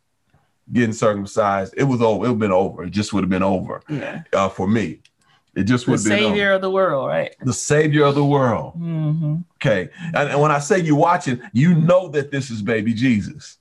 getting 0.72 0.92
circumcised, 0.92 1.74
it 1.76 1.84
was 1.84 2.02
over. 2.02 2.24
It 2.24 2.28
would 2.28 2.34
have 2.34 2.38
been 2.38 2.52
over. 2.52 2.84
It 2.84 2.90
just 2.90 3.12
would 3.12 3.22
have 3.22 3.30
been 3.30 3.42
over 3.42 3.82
yeah. 3.88 4.22
uh, 4.32 4.48
for 4.48 4.66
me. 4.66 5.00
It 5.56 5.64
just 5.64 5.86
The 5.86 5.92
would 5.92 6.04
been 6.04 6.12
over. 6.12 6.22
savior 6.28 6.52
of 6.52 6.60
the 6.60 6.70
world, 6.70 7.08
right? 7.08 7.34
the 7.42 7.52
savior 7.52 8.04
of 8.04 8.14
the 8.14 8.24
world. 8.24 8.74
hmm 8.74 9.36
Okay. 9.56 9.88
And, 10.14 10.28
and 10.30 10.40
when 10.40 10.50
I 10.52 10.58
say 10.60 10.78
you're 10.80 10.94
watching, 10.96 11.40
you 11.52 11.74
know 11.74 12.08
that 12.08 12.30
this 12.30 12.50
is 12.50 12.60
baby 12.62 12.92
Jesus. 12.92 13.56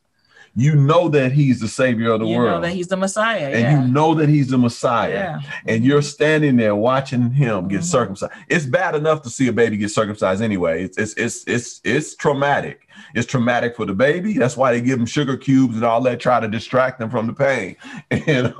You 0.58 0.76
know 0.76 1.10
that 1.10 1.32
he's 1.34 1.60
the 1.60 1.68
savior 1.68 2.12
of 2.12 2.20
the 2.22 2.28
You 2.28 2.38
world. 2.38 2.48
You 2.48 2.56
know 2.56 2.62
that 2.62 2.74
he's 2.74 2.88
the 2.88 2.96
Messiah. 2.98 3.48
and 3.50 3.60
yeah. 3.60 3.82
you 3.82 3.88
know 3.92 4.14
that 4.16 4.30
he's 4.30 4.48
the 4.50 4.58
Messiah. 4.58 5.12
yeah. 5.12 5.40
and 5.68 5.84
you're 5.84 6.02
standing 6.02 6.56
there 6.58 6.76
watching 6.76 7.32
him 7.32 7.68
get 7.68 7.82
Mhm. 7.82 7.84
circumcised. 7.84 8.32
It's 8.48 8.66
bad 8.66 8.96
enough 8.96 9.22
to 9.24 9.30
see 9.30 9.48
a 9.48 9.54
baby 9.54 9.76
get 9.78 9.90
circumcised 9.92 10.42
anyway. 10.42 10.84
It's 10.86 10.98
it's 10.98 11.14
it's 11.16 11.44
it's 11.48 11.82
it's 11.84 12.16
traumatic. 12.16 12.85
It's 13.14 13.28
traumatic 13.28 13.76
for 13.76 13.86
the 13.86 13.94
baby. 13.94 14.34
That's 14.34 14.58
why 14.58 14.72
they 14.72 14.82
give 14.82 14.98
them 14.98 15.06
sugar 15.06 15.38
cubes 15.38 15.76
and 15.76 15.84
all 15.84 16.02
that, 16.02 16.20
try 16.20 16.40
to 16.40 16.48
distract 16.48 17.00
them 17.00 17.10
from 17.10 17.28
the 17.28 17.34
pain 17.34 17.76
and 18.12 18.54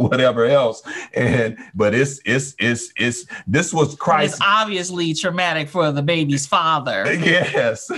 whatever 0.00 0.44
else. 0.46 0.82
And 1.14 1.58
but 1.74 1.94
it's 1.94 2.20
it's 2.24 2.54
it's 2.58 2.92
it's 2.96 3.26
this 3.46 3.72
was 3.72 3.94
Christ. 3.96 4.34
It's 4.34 4.42
obviously 4.44 5.14
traumatic 5.14 5.68
for 5.68 5.90
the 5.92 6.02
baby's 6.02 6.46
father. 6.46 7.04
Yes, 7.28 7.90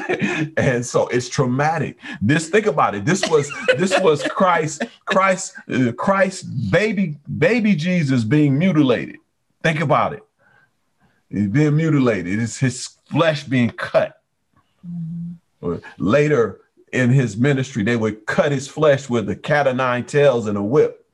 and 0.57 0.85
so 0.85 1.07
it's 1.09 1.29
traumatic. 1.29 1.99
This 2.21 2.49
think 2.49 2.67
about 2.67 2.95
it. 2.95 3.05
This 3.05 3.29
was 3.29 3.51
this 3.77 3.99
was 4.01 4.23
Christ, 4.25 4.83
Christ, 5.05 5.55
uh, 5.73 5.93
Christ, 5.93 6.47
baby, 6.71 7.17
baby 7.39 7.75
Jesus 7.75 8.25
being 8.25 8.59
mutilated. 8.59 9.17
Think 9.63 9.81
about 9.81 10.15
it. 10.15 10.23
He's 11.29 11.49
being 11.49 11.77
mutilated. 11.77 12.41
It's 12.41 12.59
his 12.59 12.89
flesh 13.11 13.45
being 13.45 13.71
cut. 13.71 14.21
Or 14.85 14.91
Later 15.99 16.61
in 16.93 17.11
his 17.11 17.37
ministry, 17.37 17.83
they 17.83 17.97
would 17.97 18.27
cut 18.27 18.53
his 18.53 18.67
flesh 18.69 19.09
with 19.09 19.29
a 19.29 19.37
cat 19.37 19.67
of 19.67 19.77
nine 19.77 20.05
tails 20.05 20.47
and 20.47 20.57
a 20.57 20.63
whip 20.63 21.07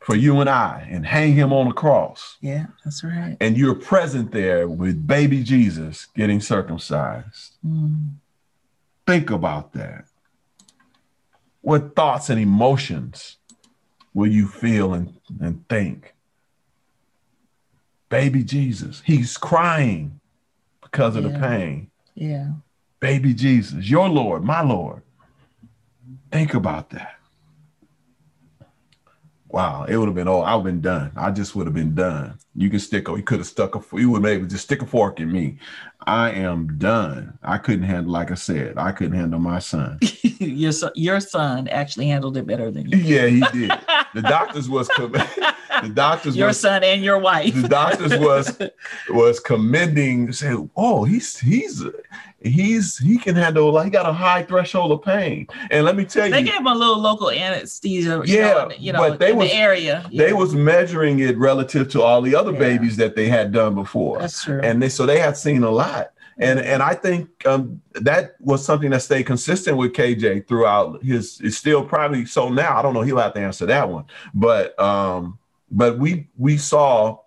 for 0.00 0.16
you 0.16 0.40
and 0.40 0.50
I, 0.50 0.88
and 0.90 1.06
hang 1.06 1.34
him 1.34 1.52
on 1.52 1.68
a 1.68 1.72
cross 1.72 2.36
Yeah, 2.40 2.66
that's 2.84 3.04
right. 3.04 3.36
and 3.40 3.56
you're 3.56 3.76
present 3.76 4.32
there 4.32 4.66
with 4.68 5.06
baby 5.06 5.44
Jesus 5.44 6.06
getting 6.06 6.40
circumcised. 6.40 7.52
Mm. 7.64 8.14
Think 9.06 9.30
about 9.30 9.72
that. 9.74 10.06
What 11.60 11.94
thoughts 11.94 12.30
and 12.30 12.40
emotions 12.40 13.36
will 14.12 14.26
you 14.26 14.48
feel 14.48 14.92
and, 14.92 15.14
and 15.40 15.66
think? 15.68 16.14
Baby 18.08 18.42
Jesus, 18.42 19.02
he's 19.06 19.36
crying 19.38 20.20
because 20.82 21.14
of 21.14 21.22
the 21.22 21.30
pain. 21.38 21.90
Yeah. 22.14 22.50
Baby 23.02 23.34
Jesus, 23.34 23.90
your 23.90 24.08
Lord, 24.08 24.44
my 24.44 24.62
Lord. 24.62 25.02
Think 26.30 26.54
about 26.54 26.90
that. 26.90 27.16
Wow, 29.48 29.86
it 29.88 29.96
would 29.96 30.06
have 30.06 30.14
been 30.14 30.28
oh, 30.28 30.40
I 30.42 30.54
would 30.54 30.66
have 30.66 30.72
been 30.72 30.80
done. 30.80 31.10
I 31.16 31.32
just 31.32 31.56
would 31.56 31.66
have 31.66 31.74
been 31.74 31.96
done. 31.96 32.38
You 32.54 32.70
can 32.70 32.78
stick, 32.78 33.08
you 33.08 33.22
could 33.24 33.38
have 33.38 33.48
stuck 33.48 33.74
a, 33.74 33.82
you 33.98 34.08
would 34.10 34.22
maybe 34.22 34.46
just 34.46 34.62
stick 34.62 34.82
a 34.82 34.86
fork 34.86 35.18
in 35.18 35.32
me. 35.32 35.58
I 36.06 36.30
am 36.30 36.78
done. 36.78 37.36
I 37.42 37.58
couldn't 37.58 37.82
handle, 37.82 38.12
like 38.12 38.30
I 38.30 38.34
said, 38.34 38.78
I 38.78 38.92
couldn't 38.92 39.18
handle 39.18 39.40
my 39.40 39.58
son. 39.58 39.98
your 40.22 40.70
son, 40.70 40.92
your 40.94 41.18
son 41.18 41.66
actually 41.68 42.06
handled 42.06 42.36
it 42.36 42.46
better 42.46 42.70
than 42.70 42.88
you. 42.88 42.98
Yeah, 42.98 43.26
he 43.26 43.40
did. 43.52 43.72
The 44.14 44.22
doctors 44.22 44.68
was, 44.68 44.86
com- 44.86 45.12
the 45.82 45.88
doctors 45.88 46.36
Your 46.36 46.48
was, 46.48 46.60
son 46.60 46.82
and 46.84 47.02
your 47.02 47.18
wife. 47.18 47.54
the 47.60 47.68
doctors 47.68 48.16
was 48.18 48.58
was 49.10 49.40
commending 49.40 50.32
saying 50.32 50.70
oh 50.76 51.04
he's 51.04 51.38
he's 51.38 51.82
he's 52.40 52.98
he 52.98 53.18
can 53.18 53.34
handle 53.36 53.70
like 53.72 53.84
he 53.84 53.90
got 53.90 54.08
a 54.08 54.12
high 54.12 54.42
threshold 54.42 54.92
of 54.92 55.02
pain 55.02 55.46
and 55.70 55.84
let 55.84 55.96
me 55.96 56.04
tell 56.04 56.22
They 56.22 56.38
you 56.40 56.44
they 56.44 56.50
gave 56.50 56.60
him 56.60 56.66
a 56.66 56.74
little 56.74 56.98
local 56.98 57.30
anesthesia. 57.30 58.22
Yeah, 58.24 58.68
you 58.78 58.92
know, 58.92 58.98
but 58.98 59.18
they 59.18 59.30
in 59.30 59.36
was- 59.36 59.50
the 59.50 59.56
area. 59.56 60.08
they 60.12 60.32
was 60.32 60.54
measuring 60.54 61.20
it 61.20 61.36
relative 61.38 61.88
to 61.90 62.02
all 62.02 62.20
the 62.22 62.34
other 62.34 62.52
Yeah. 62.52 62.58
babies 62.58 62.96
that 62.96 63.16
they 63.16 63.28
had 63.28 63.52
done 63.52 63.74
before 63.74 64.18
That's 64.18 64.44
true. 64.44 64.60
and 64.62 64.82
they 64.82 64.88
so 64.88 65.06
they 65.06 65.18
had 65.18 65.36
seen 65.36 65.62
a 65.62 65.70
lot 65.70 66.12
and 66.38 66.58
and 66.60 66.82
i 66.82 66.94
think 66.94 67.28
um, 67.46 67.80
that 67.92 68.36
was 68.40 68.64
something 68.64 68.90
that 68.90 69.02
stayed 69.02 69.24
consistent 69.24 69.76
with 69.76 69.92
kj 69.92 70.46
throughout 70.48 71.02
his 71.04 71.38
it's 71.44 71.58
still 71.58 71.84
probably 71.84 72.24
so 72.24 72.48
now 72.48 72.76
i 72.78 72.82
don't 72.82 72.94
know 72.94 73.02
he'll 73.02 73.18
have 73.18 73.34
to 73.34 73.40
answer 73.40 73.66
that 73.66 73.86
one 73.88 74.04
but 74.34 74.78
um 74.80 75.38
but 75.72 75.98
we 75.98 76.28
we 76.36 76.56
saw 76.56 77.18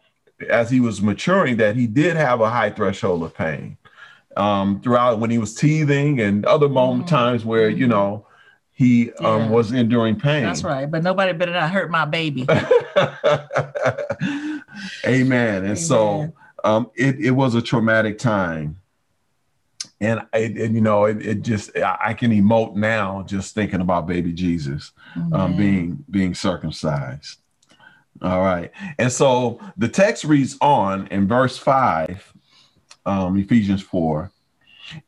as 0.49 0.69
he 0.69 0.79
was 0.79 1.01
maturing 1.01 1.57
that 1.57 1.75
he 1.75 1.87
did 1.87 2.15
have 2.15 2.39
a 2.41 2.49
high 2.49 2.69
threshold 2.69 3.23
of 3.23 3.33
pain 3.33 3.77
um 4.37 4.79
throughout 4.81 5.19
when 5.19 5.29
he 5.29 5.37
was 5.37 5.55
teething 5.55 6.19
and 6.21 6.45
other 6.45 6.69
moment 6.69 7.05
Mhm. 7.05 7.09
times 7.09 7.43
where 7.45 7.69
you 7.69 7.85
Mhm. 7.87 7.89
know 7.89 8.27
he 8.71 9.11
um 9.13 9.49
was 9.49 9.71
enduring 9.71 10.17
pain 10.19 10.43
That's 10.43 10.63
right. 10.63 10.89
But 10.91 11.01
nobody 11.03 11.31
better 11.33 11.53
not 11.53 11.71
hurt 11.71 11.89
my 11.89 12.05
baby. 12.05 12.45
Amen. 15.07 15.65
And 15.65 15.77
so 15.79 16.33
um, 16.63 16.89
it, 16.95 17.19
it 17.19 17.31
was 17.31 17.55
a 17.55 17.61
traumatic 17.61 18.17
time. 18.17 18.77
And, 20.01 20.21
it, 20.33 20.57
and 20.57 20.75
you 20.75 20.81
know, 20.81 21.05
it, 21.05 21.25
it 21.25 21.41
just, 21.41 21.75
I, 21.77 21.97
I 22.07 22.13
can 22.13 22.31
emote 22.31 22.75
now 22.75 23.23
just 23.25 23.53
thinking 23.55 23.81
about 23.81 24.07
baby 24.07 24.33
Jesus 24.33 24.91
um, 25.31 25.55
being, 25.55 26.03
being 26.09 26.33
circumcised. 26.33 27.39
All 28.21 28.41
right. 28.41 28.71
And 28.97 29.11
so 29.11 29.59
the 29.77 29.89
text 29.89 30.23
reads 30.23 30.57
on 30.61 31.07
in 31.07 31.27
verse 31.27 31.57
five, 31.57 32.33
um, 33.05 33.37
Ephesians 33.37 33.81
4. 33.81 34.31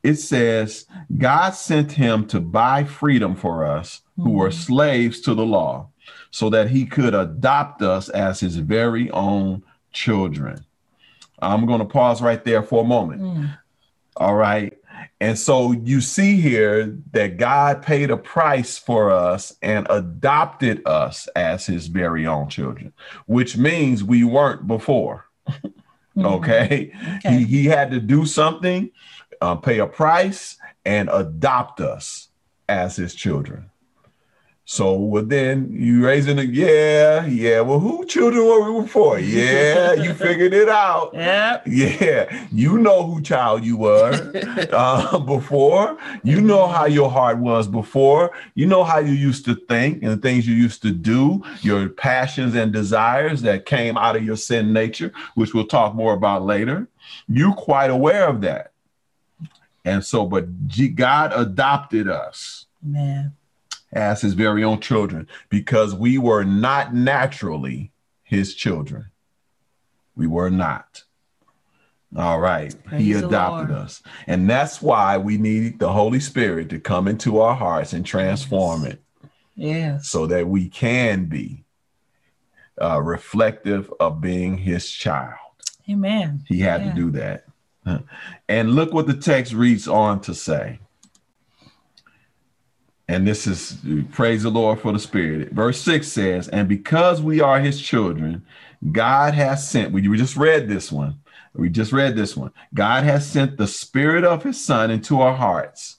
It 0.02 0.14
says, 0.16 0.86
God 1.16 1.50
sent 1.50 1.92
him 1.92 2.26
to 2.28 2.40
buy 2.40 2.84
freedom 2.84 3.34
for 3.34 3.64
us 3.64 4.02
who 4.16 4.30
were 4.30 4.50
Mhm. 4.50 4.54
slaves 4.54 5.20
to 5.22 5.34
the 5.34 5.46
law, 5.46 5.88
so 6.30 6.50
that 6.50 6.70
he 6.70 6.84
could 6.84 7.14
adopt 7.14 7.82
us 7.82 8.08
as 8.08 8.40
his 8.40 8.56
very 8.56 9.10
own 9.12 9.62
children. 9.92 10.64
I'm 11.40 11.66
going 11.66 11.78
to 11.78 11.84
pause 11.84 12.20
right 12.20 12.42
there 12.44 12.62
for 12.62 12.82
a 12.82 12.86
moment. 12.86 13.22
Mm. 13.22 13.58
All 14.16 14.34
right. 14.34 14.76
And 15.20 15.38
so 15.38 15.72
you 15.72 16.00
see 16.00 16.40
here 16.40 16.96
that 17.12 17.36
God 17.36 17.82
paid 17.82 18.10
a 18.10 18.16
price 18.16 18.78
for 18.78 19.10
us 19.10 19.54
and 19.62 19.86
adopted 19.90 20.86
us 20.86 21.26
as 21.34 21.66
his 21.66 21.88
very 21.88 22.26
own 22.26 22.48
children, 22.48 22.92
which 23.26 23.56
means 23.56 24.04
we 24.04 24.24
weren't 24.24 24.66
before. 24.66 25.26
Mhm. 26.18 26.26
Okay. 26.38 26.92
Okay. 27.18 27.38
He, 27.38 27.44
he 27.44 27.64
had 27.66 27.92
to 27.92 28.00
do 28.00 28.26
something, 28.26 28.90
uh, 29.40 29.54
pay 29.54 29.78
a 29.78 29.86
price, 29.86 30.56
and 30.84 31.08
adopt 31.12 31.80
us 31.80 32.28
as 32.68 32.96
his 32.96 33.14
children. 33.14 33.70
So 34.70 34.92
well, 34.92 35.24
then 35.24 35.70
you 35.72 36.04
raising 36.04 36.38
it, 36.38 36.50
yeah, 36.50 37.24
yeah. 37.24 37.62
Well, 37.62 37.78
who 37.78 38.04
children 38.04 38.44
were 38.44 38.70
we 38.70 38.82
before? 38.82 39.18
Yeah, 39.18 39.94
you 39.94 40.12
figured 40.26 40.52
it 40.52 40.68
out. 40.68 41.14
Yeah, 41.14 41.62
Yeah, 41.64 42.46
you 42.52 42.76
know 42.76 43.02
who 43.02 43.22
child 43.22 43.64
you 43.64 43.78
were 43.78 44.12
uh, 44.72 45.20
before. 45.20 45.96
You 46.22 46.42
know 46.42 46.66
how 46.66 46.84
your 46.84 47.10
heart 47.10 47.38
was 47.38 47.66
before. 47.66 48.30
You 48.54 48.66
know 48.66 48.84
how 48.84 48.98
you 48.98 49.12
used 49.12 49.46
to 49.46 49.54
think 49.54 50.02
and 50.02 50.12
the 50.12 50.18
things 50.18 50.46
you 50.46 50.54
used 50.54 50.82
to 50.82 50.90
do, 50.90 51.42
your 51.62 51.88
passions 51.88 52.54
and 52.54 52.70
desires 52.70 53.40
that 53.42 53.64
came 53.64 53.96
out 53.96 54.16
of 54.16 54.22
your 54.22 54.36
sin 54.36 54.74
nature, 54.74 55.14
which 55.34 55.54
we'll 55.54 55.66
talk 55.66 55.94
more 55.94 56.12
about 56.12 56.44
later. 56.44 56.86
You're 57.26 57.54
quite 57.54 57.88
aware 57.88 58.28
of 58.28 58.42
that. 58.42 58.72
And 59.86 60.04
so, 60.04 60.26
but 60.26 60.44
God 60.94 61.32
adopted 61.32 62.06
us 62.06 62.66
Man. 62.82 63.34
As 63.98 64.20
his 64.22 64.34
very 64.34 64.62
own 64.64 64.80
children 64.80 65.26
because 65.50 65.94
we 65.94 66.16
were 66.16 66.44
not 66.44 66.94
naturally 66.94 67.90
his 68.22 68.54
children. 68.54 69.06
We 70.16 70.26
were 70.26 70.50
not. 70.50 71.02
All 72.16 72.40
right. 72.40 72.72
he 72.72 72.78
Praise 72.88 73.20
the 73.20 73.26
adopted 73.28 73.74
us. 73.76 74.02
And 74.26 74.48
that's 74.48 74.80
why 74.80 75.18
we 75.18 75.36
need 75.36 75.78
the 75.78 75.92
Holy 75.92 76.20
Spirit 76.20 76.70
to 76.70 76.78
come 76.80 77.06
into 77.06 77.40
our 77.40 77.54
hearts 77.54 77.92
and 77.92 78.06
transform 78.06 78.82
Yes. 78.84 78.92
it 78.92 79.02
Yeah. 79.54 79.98
so 79.98 80.26
that 80.26 80.48
we 80.48 80.68
can 80.68 81.26
be 81.26 81.64
uh, 82.80 83.02
reflective 83.02 83.92
of 83.98 84.20
being 84.20 84.56
his 84.58 84.88
child. 84.90 85.34
Amen. 85.90 86.44
He 86.46 86.60
had 86.60 86.80
Yeah. 86.82 86.90
to 86.90 86.96
do 86.96 87.10
that. 87.10 87.44
And 88.48 88.74
look 88.74 88.92
what 88.92 89.06
the 89.06 89.14
text 89.16 89.52
reads 89.54 89.88
on 89.88 90.20
to 90.22 90.34
say. 90.34 90.78
And 93.08 93.26
this 93.26 93.46
is 93.46 93.78
praise 94.12 94.42
the 94.42 94.50
Lord 94.50 94.80
for 94.80 94.92
the 94.92 94.98
Spirit. 94.98 95.52
Verse 95.52 95.80
6 95.80 96.06
says, 96.06 96.48
And 96.48 96.68
because 96.68 97.22
we 97.22 97.40
are 97.40 97.58
his 97.58 97.80
children, 97.80 98.44
God 98.92 99.32
has 99.34 99.68
sent, 99.68 99.92
we 99.92 100.02
just 100.16 100.36
read 100.36 100.68
this 100.68 100.92
one. 100.92 101.18
We 101.54 101.70
just 101.70 101.90
read 101.90 102.16
this 102.16 102.36
one. 102.36 102.52
God 102.74 103.04
has 103.04 103.28
sent 103.28 103.56
the 103.56 103.66
Spirit 103.66 104.24
of 104.24 104.42
his 104.42 104.62
Son 104.62 104.90
into 104.90 105.22
our 105.22 105.34
hearts. 105.34 105.96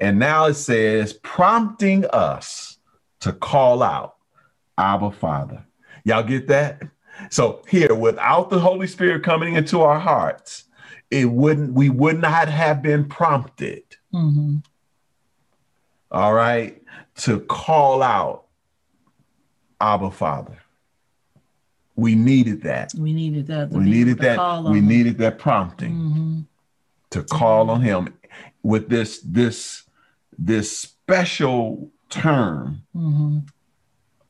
And 0.00 0.18
now 0.18 0.46
it 0.46 0.54
says, 0.54 1.12
prompting 1.12 2.04
us 2.06 2.78
to 3.20 3.32
call 3.32 3.82
out, 3.82 4.16
Abba 4.76 5.12
Father. 5.12 5.64
Y'all 6.04 6.22
get 6.22 6.48
that? 6.48 6.82
So 7.30 7.62
here, 7.68 7.94
without 7.94 8.50
the 8.50 8.60
Holy 8.60 8.86
Spirit 8.86 9.24
coming 9.24 9.54
into 9.54 9.80
our 9.80 9.98
hearts, 9.98 10.64
it 11.10 11.24
wouldn't, 11.24 11.72
we 11.72 11.88
would 11.88 12.20
not 12.20 12.48
have 12.48 12.82
been 12.82 13.06
prompted. 13.06 13.82
Mm-hmm 14.12 14.58
all 16.10 16.34
right, 16.34 16.82
to 17.16 17.40
call 17.40 18.02
out 18.02 18.46
Abba 19.80 20.10
Father. 20.10 20.58
We 21.96 22.14
needed 22.14 22.62
that. 22.62 22.92
We 22.96 23.12
needed 23.12 23.48
that. 23.48 23.70
We 23.70 23.84
needed 23.84 24.18
that. 24.18 24.64
We 24.64 24.78
him. 24.78 24.86
needed 24.86 25.18
that 25.18 25.38
prompting 25.38 25.92
mm-hmm. 25.92 26.40
to 27.10 27.22
call 27.24 27.70
on 27.70 27.80
him 27.80 28.14
with 28.62 28.88
this 28.88 29.20
this 29.20 29.84
this 30.38 30.78
special 30.78 31.90
term 32.08 32.82
mm-hmm. 32.94 33.38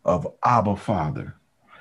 of 0.04 0.32
Abba 0.44 0.76
Father. 0.76 1.34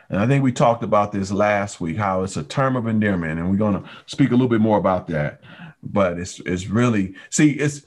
And 0.10 0.20
I 0.20 0.28
think 0.28 0.44
we 0.44 0.52
talked 0.52 0.84
about 0.84 1.12
this 1.12 1.32
last 1.32 1.82
week, 1.82 1.98
how 1.98 2.24
it's 2.24 2.38
a 2.38 2.44
term 2.44 2.76
of 2.76 2.88
endearment, 2.88 3.40
and 3.40 3.50
we're 3.50 3.58
going 3.58 3.82
to 3.82 3.90
speak 4.06 4.30
a 4.30 4.34
little 4.34 4.48
bit 4.48 4.62
more 4.62 4.78
about 4.78 5.08
that. 5.08 5.42
But 5.84 6.18
it's 6.18 6.40
it's 6.42 6.68
really 6.68 7.16
see 7.30 7.52
it's 7.52 7.84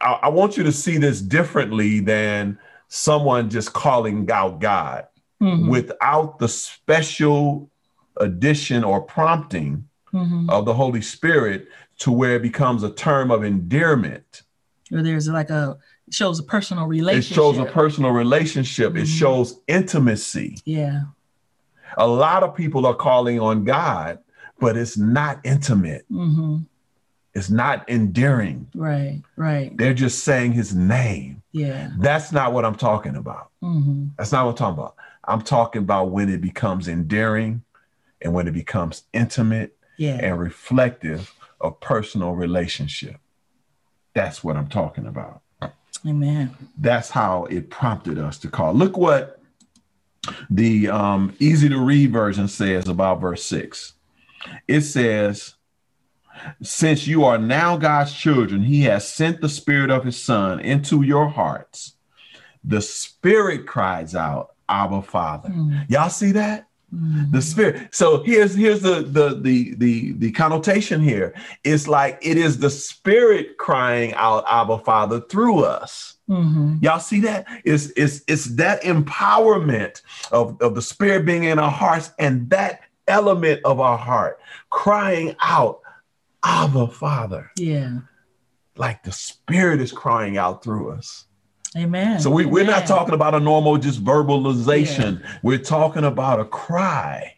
I, 0.00 0.12
I 0.22 0.28
want 0.28 0.56
you 0.56 0.64
to 0.64 0.72
see 0.72 0.98
this 0.98 1.20
differently 1.20 2.00
than 2.00 2.58
someone 2.88 3.50
just 3.50 3.72
calling 3.72 4.30
out 4.30 4.60
God 4.60 5.06
mm-hmm. 5.40 5.68
without 5.68 6.38
the 6.38 6.48
special 6.48 7.70
addition 8.16 8.84
or 8.84 9.00
prompting 9.00 9.88
mm-hmm. 10.12 10.50
of 10.50 10.64
the 10.64 10.74
Holy 10.74 11.02
Spirit 11.02 11.68
to 11.98 12.12
where 12.12 12.36
it 12.36 12.42
becomes 12.42 12.82
a 12.82 12.90
term 12.90 13.30
of 13.30 13.44
endearment. 13.44 14.42
Or 14.92 15.02
there's 15.02 15.28
like 15.28 15.50
a 15.50 15.78
shows 16.10 16.40
a 16.40 16.42
personal 16.42 16.86
relationship. 16.86 17.30
It 17.30 17.34
shows 17.34 17.58
a 17.58 17.64
personal 17.64 18.10
relationship. 18.10 18.90
Mm-hmm. 18.90 19.02
It 19.02 19.06
shows 19.06 19.60
intimacy. 19.68 20.58
Yeah. 20.64 21.02
A 21.96 22.06
lot 22.06 22.42
of 22.42 22.54
people 22.54 22.86
are 22.86 22.94
calling 22.94 23.38
on 23.40 23.64
God, 23.64 24.18
but 24.58 24.76
it's 24.76 24.96
not 24.96 25.40
intimate. 25.44 26.04
Mm-hmm. 26.10 26.58
It's 27.34 27.50
not 27.50 27.88
endearing. 27.88 28.68
Right, 28.74 29.22
right. 29.36 29.76
They're 29.76 29.94
just 29.94 30.24
saying 30.24 30.52
his 30.52 30.74
name. 30.74 31.42
Yeah. 31.52 31.90
That's 31.98 32.32
not 32.32 32.52
what 32.52 32.64
I'm 32.64 32.74
talking 32.74 33.16
about. 33.16 33.50
Mm-hmm. 33.62 34.06
That's 34.18 34.32
not 34.32 34.46
what 34.46 34.52
I'm 34.52 34.56
talking 34.56 34.78
about. 34.78 34.96
I'm 35.24 35.42
talking 35.42 35.82
about 35.82 36.10
when 36.10 36.28
it 36.28 36.40
becomes 36.40 36.88
endearing 36.88 37.62
and 38.20 38.34
when 38.34 38.48
it 38.48 38.52
becomes 38.52 39.04
intimate 39.12 39.76
yeah. 39.96 40.18
and 40.20 40.38
reflective 40.40 41.32
of 41.60 41.78
personal 41.80 42.32
relationship. 42.32 43.16
That's 44.14 44.42
what 44.42 44.56
I'm 44.56 44.68
talking 44.68 45.06
about. 45.06 45.42
Amen. 46.06 46.56
That's 46.78 47.10
how 47.10 47.44
it 47.44 47.70
prompted 47.70 48.18
us 48.18 48.38
to 48.38 48.48
call. 48.48 48.72
Look 48.72 48.96
what 48.96 49.40
the 50.48 50.88
um, 50.88 51.34
easy 51.38 51.68
to 51.68 51.78
read 51.78 52.12
version 52.12 52.48
says 52.48 52.88
about 52.88 53.20
verse 53.20 53.44
six. 53.44 53.92
It 54.66 54.80
says, 54.80 55.54
since 56.62 57.06
you 57.06 57.24
are 57.24 57.38
now 57.38 57.76
God's 57.76 58.12
children, 58.12 58.62
he 58.62 58.82
has 58.82 59.10
sent 59.10 59.40
the 59.40 59.48
spirit 59.48 59.90
of 59.90 60.04
his 60.04 60.20
son 60.20 60.60
into 60.60 61.02
your 61.02 61.28
hearts. 61.28 61.94
The 62.64 62.82
spirit 62.82 63.66
cries 63.66 64.14
out, 64.14 64.54
Abba 64.68 65.02
Father. 65.02 65.48
Mm. 65.48 65.88
Y'all 65.88 66.10
see 66.10 66.32
that? 66.32 66.66
Mm. 66.94 67.30
The 67.32 67.40
spirit. 67.40 67.94
So 67.94 68.22
here's 68.22 68.54
here's 68.54 68.82
the, 68.82 69.02
the 69.02 69.40
the 69.40 69.74
the 69.76 70.12
the 70.12 70.32
connotation 70.32 71.00
here. 71.00 71.34
It's 71.64 71.86
like 71.86 72.18
it 72.20 72.36
is 72.36 72.58
the 72.58 72.70
spirit 72.70 73.58
crying 73.58 74.12
out, 74.14 74.44
Abba 74.48 74.78
Father, 74.78 75.20
through 75.20 75.64
us. 75.64 76.16
Mm-hmm. 76.30 76.76
Y'all 76.80 77.00
see 77.00 77.20
that? 77.20 77.44
It's, 77.64 77.86
it's, 77.96 78.22
it's 78.28 78.44
that 78.54 78.82
empowerment 78.82 80.00
of, 80.30 80.60
of 80.62 80.76
the 80.76 80.82
spirit 80.82 81.26
being 81.26 81.44
in 81.44 81.58
our 81.58 81.70
hearts 81.70 82.12
and 82.20 82.48
that 82.50 82.82
element 83.08 83.60
of 83.64 83.80
our 83.80 83.98
heart 83.98 84.38
crying 84.70 85.34
out, 85.42 85.80
Abba, 86.44 86.88
Father. 86.88 87.50
Yeah. 87.56 87.98
Like 88.76 89.02
the 89.02 89.12
Spirit 89.12 89.80
is 89.80 89.92
crying 89.92 90.38
out 90.38 90.62
through 90.64 90.92
us. 90.92 91.26
Amen. 91.76 92.20
So 92.20 92.30
we, 92.30 92.46
we're 92.46 92.64
not 92.64 92.86
talking 92.86 93.14
about 93.14 93.34
a 93.34 93.40
normal 93.40 93.76
just 93.76 94.02
verbalization. 94.02 95.20
Yeah. 95.20 95.38
We're 95.42 95.58
talking 95.58 96.04
about 96.04 96.40
a 96.40 96.44
cry 96.44 97.36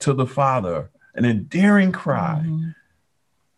to 0.00 0.12
the 0.12 0.26
Father, 0.26 0.90
an 1.14 1.24
endearing 1.24 1.92
cry, 1.92 2.42
mm-hmm. 2.44 2.70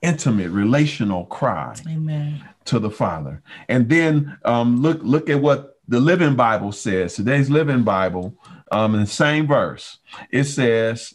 intimate, 0.01 0.51
relational 0.51 1.25
cry 1.27 1.75
Amen. 1.89 2.45
to 2.67 2.79
the 2.79 2.91
Father. 2.91 3.43
And 3.69 3.89
then 3.89 4.39
um, 4.45 4.81
look, 4.81 5.01
look 5.03 5.29
at 5.29 5.41
what 5.41 5.79
the 5.89 6.01
Living 6.01 6.37
Bible 6.37 6.73
says. 6.73 7.15
Today's 7.15 7.51
Living 7.51 7.83
Bible, 7.83 8.37
um, 8.71 8.95
in 8.95 9.01
the 9.01 9.07
same 9.07 9.47
verse, 9.49 9.99
it 10.31 10.45
says, 10.45 11.15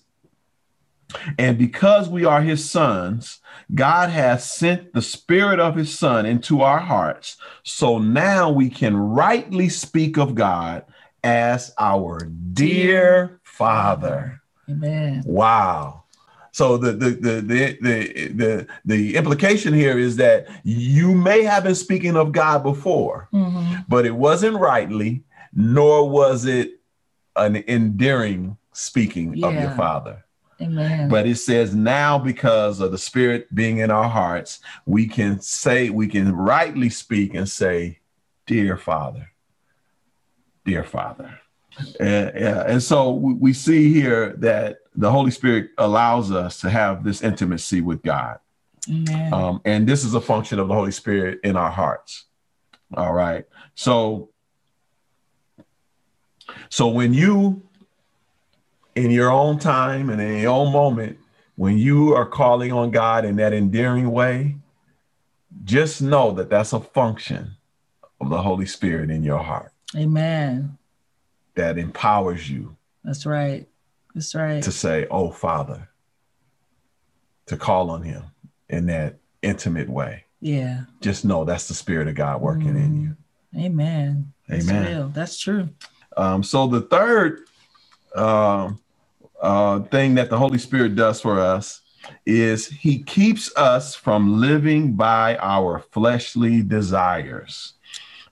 and 1.37 1.57
because 1.57 2.09
we 2.09 2.25
are 2.25 2.41
his 2.41 2.69
sons, 2.69 3.39
God 3.73 4.09
has 4.09 4.49
sent 4.49 4.93
the 4.93 5.01
spirit 5.01 5.59
of 5.59 5.75
his 5.75 5.97
son 5.97 6.25
into 6.25 6.61
our 6.61 6.79
hearts. 6.79 7.37
So 7.63 7.97
now 7.97 8.49
we 8.51 8.69
can 8.69 8.95
rightly 8.95 9.69
speak 9.69 10.17
of 10.17 10.35
God 10.35 10.85
as 11.23 11.73
our 11.77 12.19
dear 12.53 13.39
father. 13.43 14.41
Amen. 14.69 15.23
Wow. 15.25 16.03
So 16.51 16.77
the 16.77 16.91
the 16.91 17.09
the 17.11 17.41
the 17.41 17.77
the 17.81 18.29
the, 18.33 18.67
the 18.85 19.15
implication 19.15 19.73
here 19.73 19.97
is 19.97 20.15
that 20.15 20.47
you 20.63 21.13
may 21.13 21.43
have 21.43 21.63
been 21.63 21.75
speaking 21.75 22.17
of 22.17 22.31
God 22.31 22.63
before, 22.63 23.29
mm-hmm. 23.31 23.81
but 23.87 24.05
it 24.05 24.15
wasn't 24.15 24.57
rightly, 24.57 25.23
nor 25.53 26.09
was 26.09 26.45
it 26.45 26.79
an 27.35 27.63
endearing 27.67 28.57
speaking 28.73 29.35
yeah. 29.35 29.47
of 29.47 29.53
your 29.53 29.71
father. 29.71 30.25
Amen. 30.61 31.09
But 31.09 31.27
it 31.27 31.35
says 31.37 31.75
now 31.75 32.17
because 32.17 32.79
of 32.79 32.91
the 32.91 32.97
spirit 32.97 33.53
being 33.53 33.77
in 33.77 33.91
our 33.91 34.09
hearts, 34.09 34.59
we 34.85 35.07
can 35.07 35.39
say, 35.39 35.89
we 35.89 36.07
can 36.07 36.35
rightly 36.35 36.89
speak 36.89 37.33
and 37.33 37.47
say, 37.47 37.99
Dear 38.47 38.77
Father, 38.77 39.29
dear 40.65 40.83
Father. 40.83 41.39
And, 41.99 42.29
and 42.29 42.83
so 42.83 43.11
we 43.11 43.53
see 43.53 43.93
here 43.93 44.33
that 44.37 44.77
the 44.95 45.11
Holy 45.11 45.31
Spirit 45.31 45.71
allows 45.77 46.31
us 46.31 46.61
to 46.61 46.69
have 46.69 47.03
this 47.03 47.21
intimacy 47.21 47.81
with 47.81 48.01
God. 48.01 48.39
Um, 49.33 49.61
and 49.65 49.85
this 49.85 50.03
is 50.03 50.13
a 50.13 50.21
function 50.21 50.59
of 50.59 50.69
the 50.69 50.73
Holy 50.73 50.91
Spirit 50.91 51.39
in 51.43 51.57
our 51.57 51.69
hearts. 51.69 52.25
All 52.95 53.13
right. 53.13 53.45
So, 53.75 54.29
so 56.69 56.87
when 56.87 57.13
you 57.13 57.66
in 58.97 59.11
your 59.11 59.31
own 59.31 59.59
time 59.59 60.09
and 60.09 60.19
in 60.19 60.39
your 60.39 60.51
own 60.51 60.71
moment, 60.73 61.19
when 61.55 61.77
you 61.77 62.15
are 62.15 62.25
calling 62.25 62.71
on 62.71 62.89
God 62.91 63.25
in 63.25 63.35
that 63.35 63.53
endearing 63.53 64.11
way, 64.11 64.55
just 65.63 66.01
know 66.01 66.31
that 66.31 66.49
that's 66.49 66.73
a 66.73 66.79
function 66.79 67.55
of 68.19 68.29
the 68.29 68.41
Holy 68.41 68.65
Spirit 68.65 69.11
in 69.11 69.23
your 69.23 69.37
heart. 69.37 69.71
Amen. 69.95 70.77
That 71.55 71.77
empowers 71.77 72.49
you. 72.49 72.75
That's 73.03 73.25
right. 73.25 73.67
That's 74.15 74.33
right. 74.33 74.63
To 74.63 74.71
say, 74.71 75.05
oh, 75.11 75.29
Father, 75.29 75.89
to 77.45 77.55
call 77.55 77.91
on 77.91 78.01
Him 78.01 78.23
in 78.69 78.87
that 78.87 79.17
intimate 79.43 79.89
way. 79.89 80.25
Yeah. 80.41 80.81
Just 81.01 81.23
know 81.23 81.45
that's 81.45 81.67
the 81.67 81.73
Spirit 81.75 82.07
of 82.07 82.15
God 82.15 82.41
working 82.41 82.73
mm. 82.73 82.85
in 82.85 83.01
you. 83.01 83.17
Amen. 83.63 84.33
Amen. 84.49 84.65
That's 84.65 84.89
real. 84.89 85.09
That's 85.09 85.39
true. 85.39 85.69
Um, 86.15 86.43
so 86.43 86.67
the 86.67 86.81
third 86.81 87.41
um, 88.15 88.79
uh, 89.41 89.79
thing 89.79 90.15
that 90.15 90.29
the 90.29 90.37
Holy 90.37 90.57
Spirit 90.57 90.95
does 90.95 91.21
for 91.21 91.39
us 91.39 91.81
is 92.25 92.67
he 92.67 93.03
keeps 93.03 93.55
us 93.57 93.95
from 93.95 94.39
living 94.39 94.93
by 94.93 95.37
our 95.37 95.79
fleshly 95.79 96.61
desires. 96.61 97.73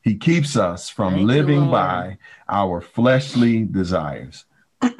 He 0.04 0.16
keeps 0.16 0.56
us 0.56 0.90
from 0.90 1.16
Thank 1.16 1.28
living 1.28 1.72
by 1.72 2.18
our 2.48 2.80
fleshly 2.80 3.64
desires. 3.64 4.46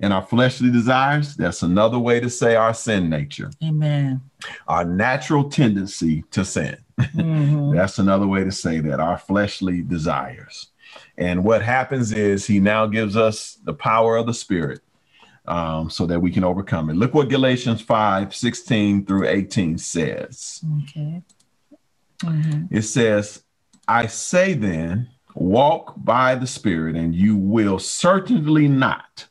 and 0.00 0.12
our 0.12 0.22
fleshly 0.22 0.70
desires, 0.70 1.36
that's 1.36 1.62
another 1.62 1.98
way 1.98 2.20
to 2.20 2.30
say 2.30 2.56
our 2.56 2.72
sin 2.72 3.10
nature. 3.10 3.50
Amen. 3.62 4.22
Our 4.66 4.84
natural 4.84 5.48
tendency 5.50 6.24
to 6.32 6.44
sin. 6.44 6.78
Mm-hmm. 6.98 7.76
that's 7.76 7.98
another 7.98 8.26
way 8.26 8.42
to 8.42 8.50
say 8.50 8.80
that 8.80 9.00
our 9.00 9.18
fleshly 9.18 9.82
desires. 9.82 10.68
And 11.18 11.44
what 11.44 11.60
happens 11.60 12.12
is 12.12 12.46
he 12.46 12.58
now 12.58 12.86
gives 12.86 13.18
us 13.18 13.58
the 13.64 13.74
power 13.74 14.16
of 14.16 14.26
the 14.26 14.32
Spirit 14.32 14.80
um, 15.48 15.90
so 15.90 16.06
that 16.06 16.20
we 16.20 16.30
can 16.30 16.44
overcome 16.44 16.90
it. 16.90 16.96
Look 16.96 17.14
what 17.14 17.28
Galatians 17.28 17.80
5 17.80 18.34
16 18.34 19.06
through 19.06 19.28
18 19.28 19.78
says. 19.78 20.64
Okay. 20.82 21.22
Mm-hmm. 22.22 22.74
It 22.74 22.82
says, 22.82 23.42
I 23.86 24.06
say 24.06 24.54
then, 24.54 25.08
walk 25.34 25.94
by 25.96 26.34
the 26.34 26.46
Spirit, 26.46 26.96
and 26.96 27.14
you 27.14 27.36
will 27.36 27.78
certainly 27.78 28.68
not 28.68 29.26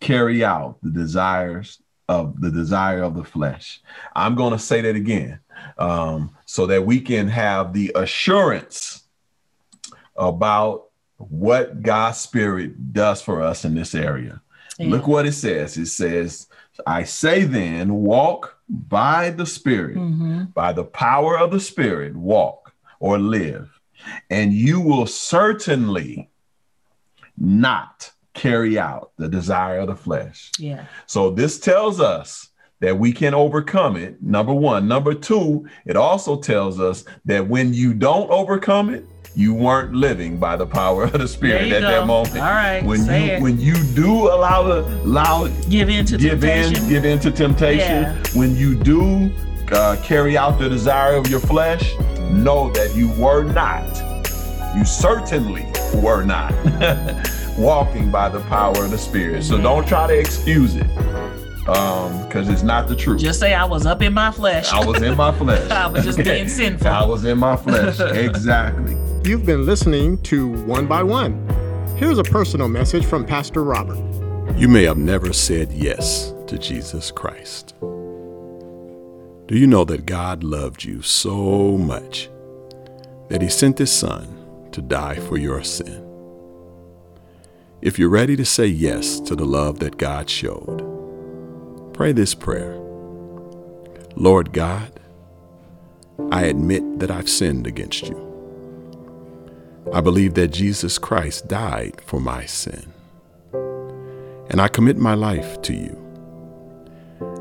carry 0.00 0.44
out 0.44 0.78
the 0.82 0.90
desires 0.90 1.80
of 2.08 2.40
the 2.40 2.50
desire 2.50 3.02
of 3.02 3.14
the 3.14 3.24
flesh. 3.24 3.80
I'm 4.14 4.34
going 4.34 4.52
to 4.52 4.58
say 4.58 4.82
that 4.82 4.94
again 4.94 5.40
um, 5.78 6.36
so 6.44 6.66
that 6.66 6.84
we 6.84 7.00
can 7.00 7.28
have 7.28 7.72
the 7.72 7.92
assurance 7.94 9.04
about 10.16 10.90
what 11.16 11.82
God's 11.82 12.18
Spirit 12.18 12.92
does 12.92 13.22
for 13.22 13.42
us 13.42 13.64
in 13.64 13.74
this 13.74 13.94
area. 13.94 14.40
Yeah. 14.78 14.88
Look 14.88 15.06
what 15.06 15.26
it 15.26 15.32
says. 15.32 15.76
It 15.76 15.86
says, 15.86 16.48
I 16.86 17.04
say 17.04 17.44
then, 17.44 17.94
walk 17.94 18.58
by 18.68 19.30
the 19.30 19.46
Spirit, 19.46 19.96
mm-hmm. 19.96 20.44
by 20.54 20.72
the 20.72 20.84
power 20.84 21.38
of 21.38 21.50
the 21.50 21.60
Spirit, 21.60 22.16
walk 22.16 22.72
or 22.98 23.18
live, 23.18 23.70
and 24.30 24.52
you 24.52 24.80
will 24.80 25.06
certainly 25.06 26.30
not 27.38 28.10
carry 28.34 28.78
out 28.78 29.12
the 29.16 29.28
desire 29.28 29.78
of 29.78 29.88
the 29.88 29.96
flesh. 29.96 30.50
Yeah. 30.58 30.86
So 31.06 31.30
this 31.30 31.58
tells 31.60 32.00
us 32.00 32.48
that 32.80 32.98
we 32.98 33.12
can 33.12 33.34
overcome 33.34 33.96
it. 33.96 34.20
Number 34.22 34.52
one. 34.52 34.88
Number 34.88 35.14
two, 35.14 35.66
it 35.86 35.96
also 35.96 36.36
tells 36.40 36.80
us 36.80 37.04
that 37.24 37.48
when 37.48 37.72
you 37.72 37.94
don't 37.94 38.30
overcome 38.30 38.92
it, 38.92 39.06
you 39.36 39.52
weren't 39.52 39.92
living 39.92 40.36
by 40.36 40.56
the 40.56 40.66
power 40.66 41.04
of 41.04 41.12
the 41.12 41.26
spirit 41.26 41.72
at 41.72 41.80
go. 41.80 41.88
that 41.88 42.06
moment. 42.06 42.36
All 42.36 42.42
right. 42.42 42.82
When 42.84 43.04
you 43.04 43.12
it. 43.12 43.42
when 43.42 43.60
you 43.60 43.74
do 43.94 44.28
allow 44.28 44.62
the 44.62 44.80
allow 45.02 45.48
give 45.68 45.88
in 45.88 46.06
to 46.06 46.16
give 46.16 46.40
temptation. 46.40 46.84
in 46.84 46.88
give 46.88 47.04
in 47.04 47.18
to 47.20 47.30
temptation. 47.30 48.02
Yeah. 48.02 48.22
When 48.34 48.54
you 48.56 48.76
do 48.76 49.30
uh, 49.72 49.96
carry 50.02 50.38
out 50.38 50.58
the 50.58 50.68
desire 50.68 51.16
of 51.16 51.28
your 51.28 51.40
flesh, 51.40 51.94
know 52.30 52.70
that 52.72 52.94
you 52.94 53.10
were 53.20 53.42
not. 53.42 53.84
You 54.76 54.84
certainly 54.84 55.66
were 56.00 56.24
not 56.24 56.52
walking 57.58 58.10
by 58.10 58.28
the 58.28 58.40
power 58.42 58.84
of 58.84 58.90
the 58.90 58.98
spirit. 58.98 59.42
So 59.44 59.60
don't 59.60 59.86
try 59.86 60.06
to 60.06 60.18
excuse 60.18 60.76
it 60.76 60.86
um 61.66 62.26
because 62.26 62.50
it's 62.50 62.62
not 62.62 62.88
the 62.88 62.94
truth 62.94 63.18
just 63.18 63.40
say 63.40 63.54
i 63.54 63.64
was 63.64 63.86
up 63.86 64.02
in 64.02 64.12
my 64.12 64.30
flesh 64.30 64.70
i 64.70 64.84
was 64.84 65.00
in 65.00 65.16
my 65.16 65.32
flesh 65.38 65.70
i 65.70 65.86
was 65.86 66.04
just 66.04 66.18
being 66.18 66.46
sinful 66.60 66.86
i 66.86 67.02
was 67.02 67.24
in 67.24 67.38
my 67.38 67.56
flesh 67.56 67.98
exactly 68.00 68.94
You've 69.24 69.46
been 69.46 69.64
listening 69.64 70.20
to 70.24 70.48
One 70.66 70.86
by 70.86 71.02
One. 71.02 71.48
Here's 71.96 72.18
a 72.18 72.22
personal 72.22 72.68
message 72.68 73.06
from 73.06 73.24
Pastor 73.24 73.64
Robert. 73.64 73.96
You 74.54 74.68
may 74.68 74.82
have 74.82 74.98
never 74.98 75.32
said 75.32 75.72
yes 75.72 76.34
to 76.46 76.58
Jesus 76.58 77.10
Christ. 77.10 77.74
Do 77.80 79.56
you 79.56 79.66
know 79.66 79.86
that 79.86 80.04
God 80.04 80.44
loved 80.44 80.84
you 80.84 81.00
so 81.00 81.78
much 81.78 82.28
that 83.30 83.40
He 83.40 83.48
sent 83.48 83.78
His 83.78 83.90
Son 83.90 84.68
to 84.72 84.82
die 84.82 85.14
for 85.14 85.38
your 85.38 85.64
sin? 85.64 86.06
If 87.80 87.98
you're 87.98 88.10
ready 88.10 88.36
to 88.36 88.44
say 88.44 88.66
yes 88.66 89.20
to 89.20 89.34
the 89.34 89.46
love 89.46 89.78
that 89.78 89.96
God 89.96 90.28
showed, 90.28 90.82
pray 91.94 92.12
this 92.12 92.34
prayer 92.34 92.74
Lord 94.16 94.52
God, 94.52 95.00
I 96.30 96.44
admit 96.44 96.98
that 96.98 97.10
I've 97.10 97.30
sinned 97.30 97.66
against 97.66 98.06
you. 98.06 98.33
I 99.92 100.00
believe 100.00 100.34
that 100.34 100.48
Jesus 100.48 100.98
Christ 100.98 101.46
died 101.46 102.00
for 102.06 102.20
my 102.20 102.46
sin. 102.46 102.92
And 104.50 104.60
I 104.60 104.68
commit 104.68 104.96
my 104.96 105.14
life 105.14 105.60
to 105.62 105.74
you. 105.74 106.00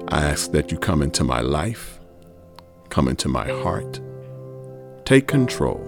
I 0.09 0.21
ask 0.21 0.51
that 0.51 0.71
you 0.71 0.77
come 0.77 1.01
into 1.01 1.23
my 1.23 1.41
life, 1.41 1.99
come 2.89 3.07
into 3.07 3.27
my 3.27 3.47
heart, 3.47 3.99
take 5.05 5.27
control, 5.27 5.81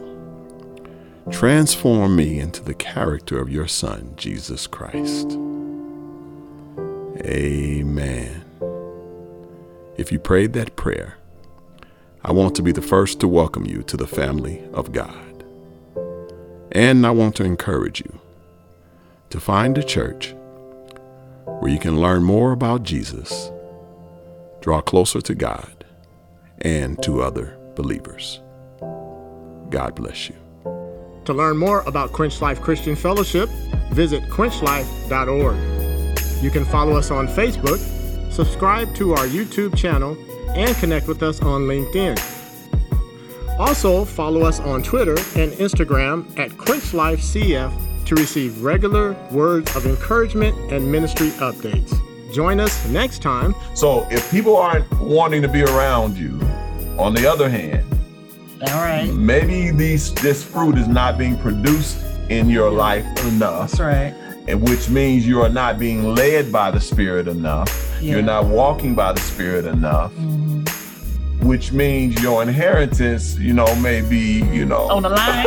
transform 1.31 2.15
me 2.15 2.39
into 2.39 2.63
the 2.63 2.73
character 2.73 3.39
of 3.39 3.51
your 3.51 3.67
Son, 3.67 4.13
Jesus 4.15 4.65
Christ. 4.65 5.37
Amen. 7.21 8.43
If 9.97 10.11
you 10.11 10.19
prayed 10.19 10.53
that 10.53 10.75
prayer, 10.75 11.17
I 12.23 12.31
want 12.31 12.55
to 12.55 12.63
be 12.63 12.71
the 12.71 12.81
first 12.81 13.19
to 13.19 13.27
welcome 13.27 13.65
you 13.65 13.83
to 13.83 13.97
the 13.97 14.07
family 14.07 14.63
of 14.73 14.91
God. 14.91 15.34
And 16.75 17.07
I 17.07 17.11
want 17.11 17.37
to 17.37 17.45
encourage 17.45 18.01
you 18.01 18.19
to 19.29 19.39
find 19.39 19.77
a 19.77 19.83
church 19.83 20.35
where 21.45 21.71
you 21.71 21.79
can 21.79 22.01
learn 22.01 22.21
more 22.21 22.51
about 22.51 22.83
Jesus, 22.83 23.49
draw 24.59 24.81
closer 24.81 25.21
to 25.21 25.33
God, 25.33 25.85
and 26.59 27.01
to 27.01 27.21
other 27.21 27.57
believers. 27.77 28.41
God 29.69 29.95
bless 29.95 30.27
you. 30.27 30.35
To 31.23 31.33
learn 31.33 31.55
more 31.55 31.79
about 31.83 32.11
Quench 32.11 32.41
Life 32.41 32.59
Christian 32.59 32.97
Fellowship, 32.97 33.47
visit 33.93 34.23
quenchlife.org. 34.23 36.43
You 36.43 36.51
can 36.51 36.65
follow 36.65 36.97
us 36.97 37.09
on 37.09 37.29
Facebook, 37.29 37.79
subscribe 38.33 38.93
to 38.95 39.13
our 39.13 39.27
YouTube 39.27 39.77
channel, 39.77 40.17
and 40.49 40.75
connect 40.75 41.07
with 41.07 41.23
us 41.23 41.41
on 41.41 41.61
LinkedIn. 41.61 42.34
Also, 43.57 44.03
follow 44.03 44.41
us 44.41 44.59
on 44.59 44.83
Twitter 44.83 45.15
and 45.35 45.51
Instagram 45.53 46.27
at 46.37 46.51
QuenchLifeCF 46.51 48.05
to 48.05 48.15
receive 48.15 48.61
regular 48.61 49.13
words 49.31 49.73
of 49.75 49.85
encouragement 49.85 50.55
and 50.71 50.91
ministry 50.91 51.29
updates. 51.31 51.93
Join 52.33 52.59
us 52.59 52.87
next 52.89 53.21
time. 53.21 53.55
So, 53.73 54.07
if 54.11 54.29
people 54.29 54.57
aren't 54.57 54.89
wanting 54.99 55.41
to 55.41 55.47
be 55.47 55.63
around 55.63 56.17
you, 56.17 56.39
on 56.99 57.13
the 57.13 57.29
other 57.29 57.49
hand, 57.49 57.85
all 58.61 58.81
right, 58.81 59.09
maybe 59.13 59.71
these 59.71 60.13
this 60.15 60.43
fruit 60.43 60.77
is 60.77 60.87
not 60.87 61.17
being 61.17 61.37
produced 61.37 61.97
in 62.29 62.49
your 62.49 62.69
life 62.71 63.05
enough. 63.25 63.71
That's 63.71 63.79
right. 63.79 64.13
And 64.47 64.67
which 64.67 64.89
means 64.89 65.25
you 65.25 65.41
are 65.41 65.49
not 65.49 65.79
being 65.79 66.13
led 66.13 66.51
by 66.51 66.71
the 66.71 66.79
Spirit 66.79 67.27
enough. 67.27 67.69
Yeah. 68.01 68.13
You're 68.13 68.21
not 68.21 68.45
walking 68.45 68.95
by 68.95 69.13
the 69.13 69.21
Spirit 69.21 69.65
enough. 69.65 70.11
Mm-hmm 70.13 70.44
which 71.45 71.71
means 71.71 72.21
your 72.21 72.41
inheritance, 72.41 73.37
you 73.37 73.53
know, 73.53 73.73
may 73.75 74.01
be, 74.01 74.43
you 74.51 74.65
know, 74.65 74.89
on 74.89 75.03
the 75.03 75.09
line. 75.09 75.45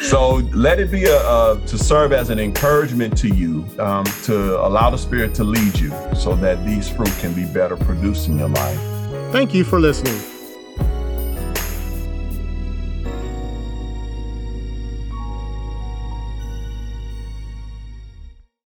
so 0.02 0.36
let 0.52 0.78
it 0.78 0.90
be 0.90 1.04
a, 1.04 1.16
a, 1.16 1.60
to 1.66 1.78
serve 1.78 2.12
as 2.12 2.30
an 2.30 2.38
encouragement 2.38 3.16
to 3.18 3.28
you 3.28 3.66
um, 3.78 4.04
to 4.24 4.60
allow 4.64 4.90
the 4.90 4.98
Spirit 4.98 5.34
to 5.34 5.44
lead 5.44 5.78
you, 5.78 5.90
so 6.14 6.34
that 6.36 6.64
these 6.66 6.88
fruit 6.88 7.12
can 7.20 7.32
be 7.32 7.46
better 7.46 7.76
produced 7.76 8.28
in 8.28 8.38
your 8.38 8.48
life. 8.48 8.80
Thank 9.32 9.54
you 9.54 9.64
for 9.64 9.80
listening. 9.80 10.33